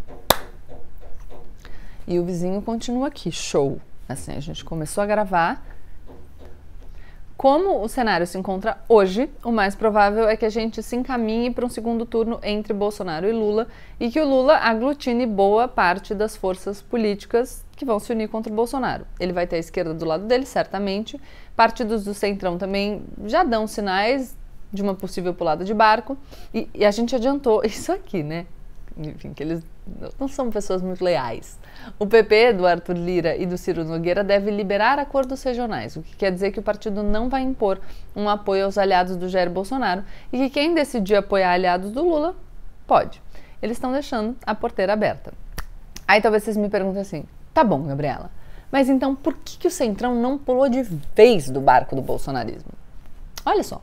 E 2.07 2.17
o 2.17 2.23
vizinho 2.23 2.61
continua 2.61 3.07
aqui, 3.07 3.29
show. 3.29 3.77
Assim, 4.07 4.31
a 4.33 4.39
gente 4.39 4.63
começou 4.63 5.03
a 5.03 5.07
gravar, 5.07 5.63
Como 7.35 7.83
o 7.83 7.87
cenário 7.87 8.25
se 8.25 8.35
encontra 8.35 8.79
hoje, 8.89 9.29
o 9.43 9.51
mais 9.51 9.75
provável 9.75 10.27
é 10.27 10.35
que 10.35 10.43
a 10.43 10.49
gente 10.49 10.81
se 10.81 10.95
encaminhe 10.95 11.51
para 11.51 11.63
um 11.63 11.69
segundo 11.69 12.03
turno 12.03 12.39
entre 12.41 12.73
Bolsonaro 12.73 13.27
e 13.27 13.31
Lula 13.31 13.67
e 13.99 14.09
que 14.09 14.19
o 14.19 14.27
Lula 14.27 14.57
aglutine 14.57 15.27
boa 15.27 15.67
parte 15.67 16.15
das 16.15 16.35
forças 16.35 16.81
políticas 16.81 17.63
que 17.75 17.85
vão 17.85 17.99
se 17.99 18.11
unir 18.11 18.27
contra 18.27 18.51
o 18.51 18.55
Bolsonaro. 18.55 19.05
Ele 19.19 19.33
vai 19.33 19.45
ter 19.45 19.57
a 19.57 19.59
esquerda 19.59 19.93
do 19.93 20.03
lado 20.03 20.25
dele, 20.25 20.47
certamente. 20.47 21.21
Partidos 21.55 22.03
do 22.05 22.13
Centrão 22.15 22.57
também 22.57 23.03
já 23.25 23.43
dão 23.43 23.67
sinais 23.67 24.35
de 24.73 24.81
uma 24.81 24.95
possível 24.95 25.31
pulada 25.31 25.63
de 25.63 25.75
barco. 25.75 26.17
E, 26.51 26.67
e 26.73 26.83
a 26.83 26.89
gente 26.89 27.15
adiantou 27.15 27.61
isso 27.65 27.91
aqui, 27.91 28.23
né? 28.23 28.47
Enfim, 28.99 29.31
que 29.33 29.43
eles 29.43 29.63
não 30.19 30.27
são 30.27 30.49
pessoas 30.49 30.81
muito 30.81 31.03
leais. 31.03 31.57
O 31.99 32.07
PP 32.07 32.53
do 32.53 32.65
Arthur 32.65 32.95
Lira 32.95 33.37
e 33.37 33.45
do 33.45 33.57
Ciro 33.57 33.85
Nogueira 33.85 34.23
deve 34.23 34.49
liberar 34.49 34.97
acordos 34.97 35.43
regionais, 35.43 35.95
o 35.95 36.01
que 36.01 36.15
quer 36.15 36.31
dizer 36.31 36.51
que 36.51 36.59
o 36.59 36.63
partido 36.63 37.03
não 37.03 37.29
vai 37.29 37.41
impor 37.41 37.79
um 38.15 38.27
apoio 38.27 38.65
aos 38.65 38.77
aliados 38.77 39.15
do 39.15 39.29
Jair 39.29 39.49
Bolsonaro 39.49 40.03
e 40.33 40.37
que 40.37 40.49
quem 40.49 40.73
decidir 40.73 41.15
apoiar 41.15 41.51
aliados 41.51 41.91
do 41.91 42.03
Lula 42.03 42.35
pode. 42.87 43.21
Eles 43.61 43.77
estão 43.77 43.91
deixando 43.91 44.35
a 44.45 44.55
porteira 44.55 44.93
aberta. 44.93 45.31
Aí 46.07 46.21
talvez 46.21 46.43
vocês 46.43 46.57
me 46.57 46.69
perguntem 46.69 47.01
assim: 47.01 47.25
tá 47.53 47.63
bom, 47.63 47.83
Gabriela, 47.83 48.31
mas 48.71 48.89
então 48.89 49.15
por 49.15 49.35
que, 49.35 49.57
que 49.57 49.67
o 49.67 49.71
Centrão 49.71 50.15
não 50.15 50.37
pulou 50.37 50.67
de 50.69 50.83
vez 51.15 51.49
do 51.49 51.61
barco 51.61 51.95
do 51.95 52.01
bolsonarismo? 52.01 52.71
Olha 53.45 53.63
só, 53.63 53.81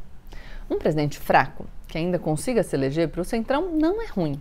um 0.69 0.79
presidente 0.79 1.19
fraco 1.19 1.67
que 1.95 1.99
ainda 1.99 2.19
consiga 2.19 2.65
se 2.65 2.75
eleger 2.75 3.09
para 3.09 3.21
o 3.21 3.25
Centrão 3.25 3.71
não 3.71 4.03
é 4.03 4.07
ruim. 4.07 4.41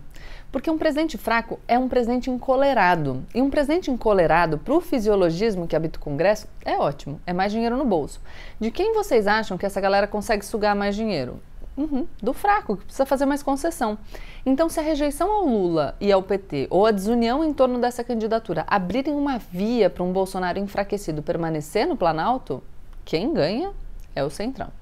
Porque 0.50 0.68
um 0.68 0.76
presidente 0.76 1.16
fraco 1.16 1.60
é 1.68 1.78
um 1.78 1.88
presidente 1.88 2.28
encolerado. 2.28 3.24
E 3.32 3.40
um 3.40 3.48
presidente 3.48 3.92
encolerado, 3.92 4.58
para 4.58 4.74
o 4.74 4.80
fisiologismo 4.80 5.68
que 5.68 5.76
habita 5.76 5.96
o 5.96 6.02
Congresso, 6.02 6.48
é 6.64 6.76
ótimo. 6.76 7.20
É 7.24 7.32
mais 7.32 7.52
dinheiro 7.52 7.76
no 7.76 7.84
bolso. 7.84 8.20
De 8.58 8.72
quem 8.72 8.92
vocês 8.92 9.28
acham 9.28 9.56
que 9.56 9.64
essa 9.64 9.80
galera 9.80 10.08
consegue 10.08 10.44
sugar 10.44 10.74
mais 10.74 10.96
dinheiro? 10.96 11.40
Uhum, 11.76 12.08
do 12.20 12.32
fraco, 12.32 12.76
que 12.76 12.86
precisa 12.86 13.06
fazer 13.06 13.24
mais 13.24 13.40
concessão. 13.40 13.98
Então, 14.44 14.68
se 14.68 14.80
a 14.80 14.82
rejeição 14.82 15.30
ao 15.30 15.46
Lula 15.46 15.94
e 16.00 16.10
ao 16.10 16.24
PT, 16.24 16.66
ou 16.70 16.86
a 16.86 16.90
desunião 16.90 17.44
em 17.44 17.52
torno 17.52 17.78
dessa 17.78 18.02
candidatura, 18.02 18.64
abrirem 18.66 19.14
uma 19.14 19.38
via 19.38 19.88
para 19.88 20.02
um 20.02 20.12
Bolsonaro 20.12 20.58
enfraquecido 20.58 21.22
permanecer 21.22 21.86
no 21.86 21.96
Planalto, 21.96 22.60
quem 23.04 23.32
ganha 23.32 23.70
é 24.12 24.24
o 24.24 24.30
Centrão. 24.30 24.72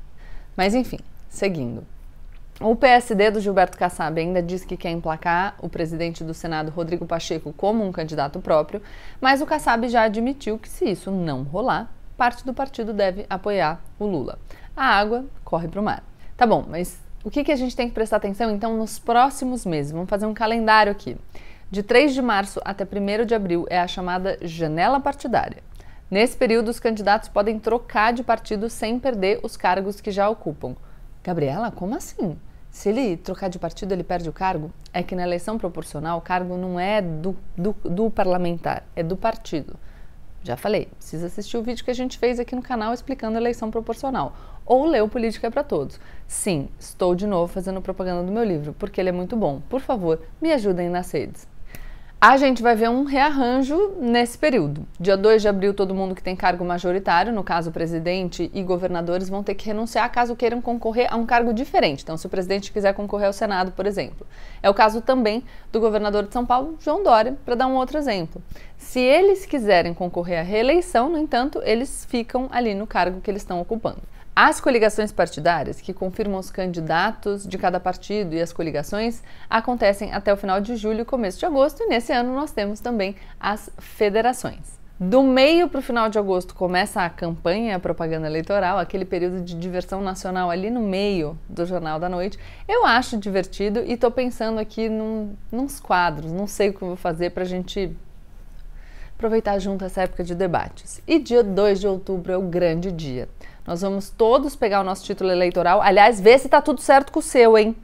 Mas 0.56 0.74
enfim, 0.74 1.00
seguindo. 1.28 1.84
O 2.60 2.76
PSD 2.76 3.30
do 3.30 3.40
Gilberto 3.40 3.78
Kassab 3.78 4.20
ainda 4.20 4.42
diz 4.42 4.64
que 4.64 4.76
quer 4.76 4.90
emplacar 4.90 5.56
o 5.60 5.68
presidente 5.68 6.22
do 6.22 6.34
Senado, 6.34 6.70
Rodrigo 6.70 7.06
Pacheco, 7.06 7.52
como 7.52 7.84
um 7.84 7.90
candidato 7.90 8.40
próprio, 8.40 8.82
mas 9.20 9.40
o 9.40 9.46
Kassab 9.46 9.88
já 9.88 10.02
admitiu 10.02 10.58
que, 10.58 10.68
se 10.68 10.84
isso 10.84 11.10
não 11.10 11.42
rolar, 11.42 11.90
parte 12.16 12.44
do 12.44 12.54
partido 12.54 12.92
deve 12.92 13.26
apoiar 13.28 13.82
o 13.98 14.06
Lula. 14.06 14.38
A 14.76 14.84
água 14.84 15.24
corre 15.44 15.66
para 15.66 15.80
o 15.80 15.84
mar. 15.84 16.04
Tá 16.36 16.46
bom, 16.46 16.64
mas 16.68 17.00
o 17.24 17.30
que, 17.30 17.42
que 17.42 17.52
a 17.52 17.56
gente 17.56 17.74
tem 17.74 17.88
que 17.88 17.94
prestar 17.94 18.18
atenção 18.18 18.50
então 18.50 18.76
nos 18.76 18.98
próximos 18.98 19.66
meses? 19.66 19.90
Vamos 19.90 20.10
fazer 20.10 20.26
um 20.26 20.34
calendário 20.34 20.92
aqui. 20.92 21.16
De 21.70 21.82
3 21.82 22.12
de 22.12 22.20
março 22.20 22.60
até 22.64 22.84
1 22.84 23.24
de 23.24 23.34
abril 23.34 23.66
é 23.70 23.80
a 23.80 23.88
chamada 23.88 24.38
janela 24.42 25.00
partidária. 25.00 25.62
Nesse 26.10 26.36
período, 26.36 26.68
os 26.68 26.78
candidatos 26.78 27.28
podem 27.30 27.58
trocar 27.58 28.12
de 28.12 28.22
partido 28.22 28.68
sem 28.68 28.98
perder 28.98 29.40
os 29.42 29.56
cargos 29.56 30.00
que 30.00 30.10
já 30.10 30.28
ocupam. 30.28 30.76
Gabriela, 31.22 31.70
como 31.70 31.94
assim? 31.94 32.36
Se 32.70 32.88
ele 32.88 33.16
trocar 33.16 33.48
de 33.48 33.58
partido, 33.58 33.92
ele 33.92 34.02
perde 34.02 34.28
o 34.28 34.32
cargo? 34.32 34.72
É 34.92 35.02
que 35.02 35.14
na 35.14 35.22
eleição 35.22 35.58
proporcional, 35.58 36.18
o 36.18 36.22
cargo 36.22 36.56
não 36.56 36.80
é 36.80 37.02
do, 37.02 37.36
do, 37.56 37.76
do, 37.84 38.10
parlamentar, 38.10 38.84
é 38.96 39.02
do 39.02 39.16
partido. 39.16 39.76
Já 40.42 40.56
falei, 40.56 40.86
precisa 40.86 41.26
assistir 41.26 41.56
o 41.56 41.62
vídeo 41.62 41.84
que 41.84 41.90
a 41.90 41.94
gente 41.94 42.18
fez 42.18 42.40
aqui 42.40 42.56
no 42.56 42.62
canal 42.62 42.92
explicando 42.92 43.36
a 43.36 43.40
eleição 43.40 43.70
proporcional. 43.70 44.34
Ou 44.64 44.86
ler 44.86 45.02
o 45.02 45.08
Política 45.08 45.50
para 45.50 45.62
Todos. 45.62 46.00
Sim, 46.26 46.68
estou 46.78 47.14
de 47.14 47.26
novo 47.26 47.52
fazendo 47.52 47.82
propaganda 47.82 48.24
do 48.24 48.32
meu 48.32 48.42
livro, 48.42 48.74
porque 48.78 49.00
ele 49.00 49.10
é 49.10 49.12
muito 49.12 49.36
bom. 49.36 49.60
Por 49.68 49.80
favor, 49.80 50.20
me 50.40 50.50
ajudem 50.52 50.88
nas 50.88 51.10
redes. 51.12 51.46
A 52.24 52.36
gente 52.36 52.62
vai 52.62 52.76
ver 52.76 52.88
um 52.88 53.02
rearranjo 53.02 53.96
nesse 53.98 54.38
período. 54.38 54.86
Dia 55.00 55.16
2 55.16 55.42
de 55.42 55.48
abril, 55.48 55.74
todo 55.74 55.92
mundo 55.92 56.14
que 56.14 56.22
tem 56.22 56.36
cargo 56.36 56.64
majoritário, 56.64 57.32
no 57.32 57.42
caso 57.42 57.72
presidente 57.72 58.48
e 58.54 58.62
governadores, 58.62 59.28
vão 59.28 59.42
ter 59.42 59.56
que 59.56 59.66
renunciar 59.66 60.08
caso 60.12 60.36
queiram 60.36 60.62
concorrer 60.62 61.12
a 61.12 61.16
um 61.16 61.26
cargo 61.26 61.52
diferente. 61.52 62.04
Então, 62.04 62.16
se 62.16 62.24
o 62.24 62.30
presidente 62.30 62.70
quiser 62.70 62.94
concorrer 62.94 63.26
ao 63.26 63.32
Senado, 63.32 63.72
por 63.72 63.86
exemplo. 63.86 64.24
É 64.62 64.70
o 64.70 64.74
caso 64.74 65.00
também 65.00 65.42
do 65.72 65.80
governador 65.80 66.22
de 66.22 66.32
São 66.32 66.46
Paulo, 66.46 66.76
João 66.78 67.02
Dória, 67.02 67.36
para 67.44 67.56
dar 67.56 67.66
um 67.66 67.74
outro 67.74 67.98
exemplo. 67.98 68.40
Se 68.78 69.00
eles 69.00 69.44
quiserem 69.44 69.92
concorrer 69.92 70.38
à 70.38 70.42
reeleição, 70.42 71.08
no 71.08 71.18
entanto, 71.18 71.60
eles 71.64 72.04
ficam 72.04 72.48
ali 72.52 72.72
no 72.72 72.86
cargo 72.86 73.20
que 73.20 73.32
eles 73.32 73.42
estão 73.42 73.60
ocupando. 73.60 73.98
As 74.34 74.62
coligações 74.62 75.12
partidárias, 75.12 75.78
que 75.78 75.92
confirmam 75.92 76.38
os 76.38 76.50
candidatos 76.50 77.46
de 77.46 77.58
cada 77.58 77.78
partido 77.78 78.34
e 78.34 78.40
as 78.40 78.50
coligações, 78.50 79.22
acontecem 79.48 80.10
até 80.14 80.32
o 80.32 80.38
final 80.38 80.58
de 80.58 80.74
julho 80.74 81.02
e 81.02 81.04
começo 81.04 81.38
de 81.38 81.44
agosto, 81.44 81.82
e 81.82 81.86
nesse 81.86 82.14
ano 82.14 82.34
nós 82.34 82.50
temos 82.50 82.80
também 82.80 83.14
as 83.38 83.70
federações. 83.78 84.80
Do 84.98 85.22
meio 85.22 85.68
para 85.68 85.80
o 85.80 85.82
final 85.82 86.08
de 86.08 86.18
agosto 86.18 86.54
começa 86.54 87.02
a 87.02 87.10
campanha, 87.10 87.76
a 87.76 87.78
propaganda 87.78 88.26
eleitoral, 88.26 88.78
aquele 88.78 89.04
período 89.04 89.42
de 89.42 89.54
diversão 89.54 90.00
nacional 90.00 90.48
ali 90.48 90.70
no 90.70 90.80
meio 90.80 91.38
do 91.46 91.66
Jornal 91.66 91.98
da 91.98 92.08
Noite. 92.08 92.38
Eu 92.66 92.86
acho 92.86 93.18
divertido 93.18 93.80
e 93.80 93.92
estou 93.92 94.10
pensando 94.10 94.58
aqui 94.58 94.88
num, 94.88 95.34
nos 95.50 95.78
quadros, 95.78 96.32
não 96.32 96.46
sei 96.46 96.70
o 96.70 96.72
que 96.72 96.84
vou 96.84 96.96
fazer 96.96 97.30
para 97.30 97.42
a 97.42 97.46
gente 97.46 97.94
aproveitar 99.22 99.60
junto 99.60 99.84
essa 99.84 100.02
época 100.02 100.24
de 100.24 100.34
debates. 100.34 101.00
E 101.06 101.20
dia 101.20 101.44
2 101.44 101.78
de 101.78 101.86
outubro 101.86 102.32
é 102.32 102.36
o 102.36 102.42
grande 102.42 102.90
dia. 102.90 103.28
Nós 103.64 103.80
vamos 103.80 104.10
todos 104.10 104.56
pegar 104.56 104.80
o 104.80 104.84
nosso 104.84 105.04
título 105.04 105.30
eleitoral. 105.30 105.80
Aliás, 105.80 106.20
ver 106.20 106.40
se 106.40 106.48
está 106.48 106.60
tudo 106.60 106.80
certo 106.80 107.12
com 107.12 107.20
o 107.20 107.22
seu, 107.22 107.56
hein? 107.56 107.76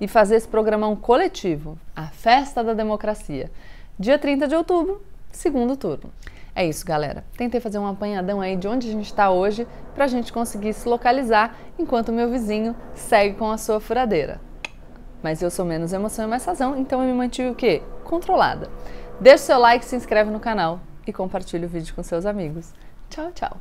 E 0.00 0.08
fazer 0.08 0.36
esse 0.36 0.48
programão 0.48 0.96
coletivo, 0.96 1.78
a 1.94 2.06
festa 2.06 2.64
da 2.64 2.72
democracia. 2.72 3.50
Dia 3.98 4.18
30 4.18 4.48
de 4.48 4.54
outubro, 4.54 5.02
segundo 5.30 5.76
turno. 5.76 6.10
É 6.54 6.66
isso, 6.66 6.86
galera. 6.86 7.22
Tentei 7.36 7.60
fazer 7.60 7.78
um 7.78 7.86
apanhadão 7.86 8.40
aí 8.40 8.56
de 8.56 8.66
onde 8.66 8.88
a 8.88 8.92
gente 8.92 9.04
está 9.04 9.30
hoje 9.30 9.68
para 9.94 10.06
a 10.06 10.08
gente 10.08 10.32
conseguir 10.32 10.72
se 10.72 10.88
localizar 10.88 11.54
enquanto 11.78 12.08
o 12.08 12.12
meu 12.12 12.30
vizinho 12.30 12.74
segue 12.94 13.34
com 13.34 13.50
a 13.50 13.58
sua 13.58 13.80
furadeira. 13.80 14.40
Mas 15.22 15.42
eu 15.42 15.50
sou 15.50 15.66
menos 15.66 15.92
emoção 15.92 16.24
e 16.24 16.28
mais 16.28 16.44
razão, 16.46 16.78
então 16.78 17.02
eu 17.02 17.08
me 17.08 17.12
mantive 17.12 17.50
o 17.50 17.54
quê? 17.54 17.82
Controlada. 18.04 18.70
Deixe 19.20 19.44
seu 19.44 19.58
like, 19.58 19.84
se 19.84 19.96
inscreve 19.96 20.30
no 20.30 20.38
canal 20.38 20.80
e 21.06 21.12
compartilhe 21.12 21.64
o 21.64 21.68
vídeo 21.68 21.94
com 21.94 22.02
seus 22.02 22.26
amigos. 22.26 22.72
Tchau, 23.08 23.32
tchau! 23.32 23.56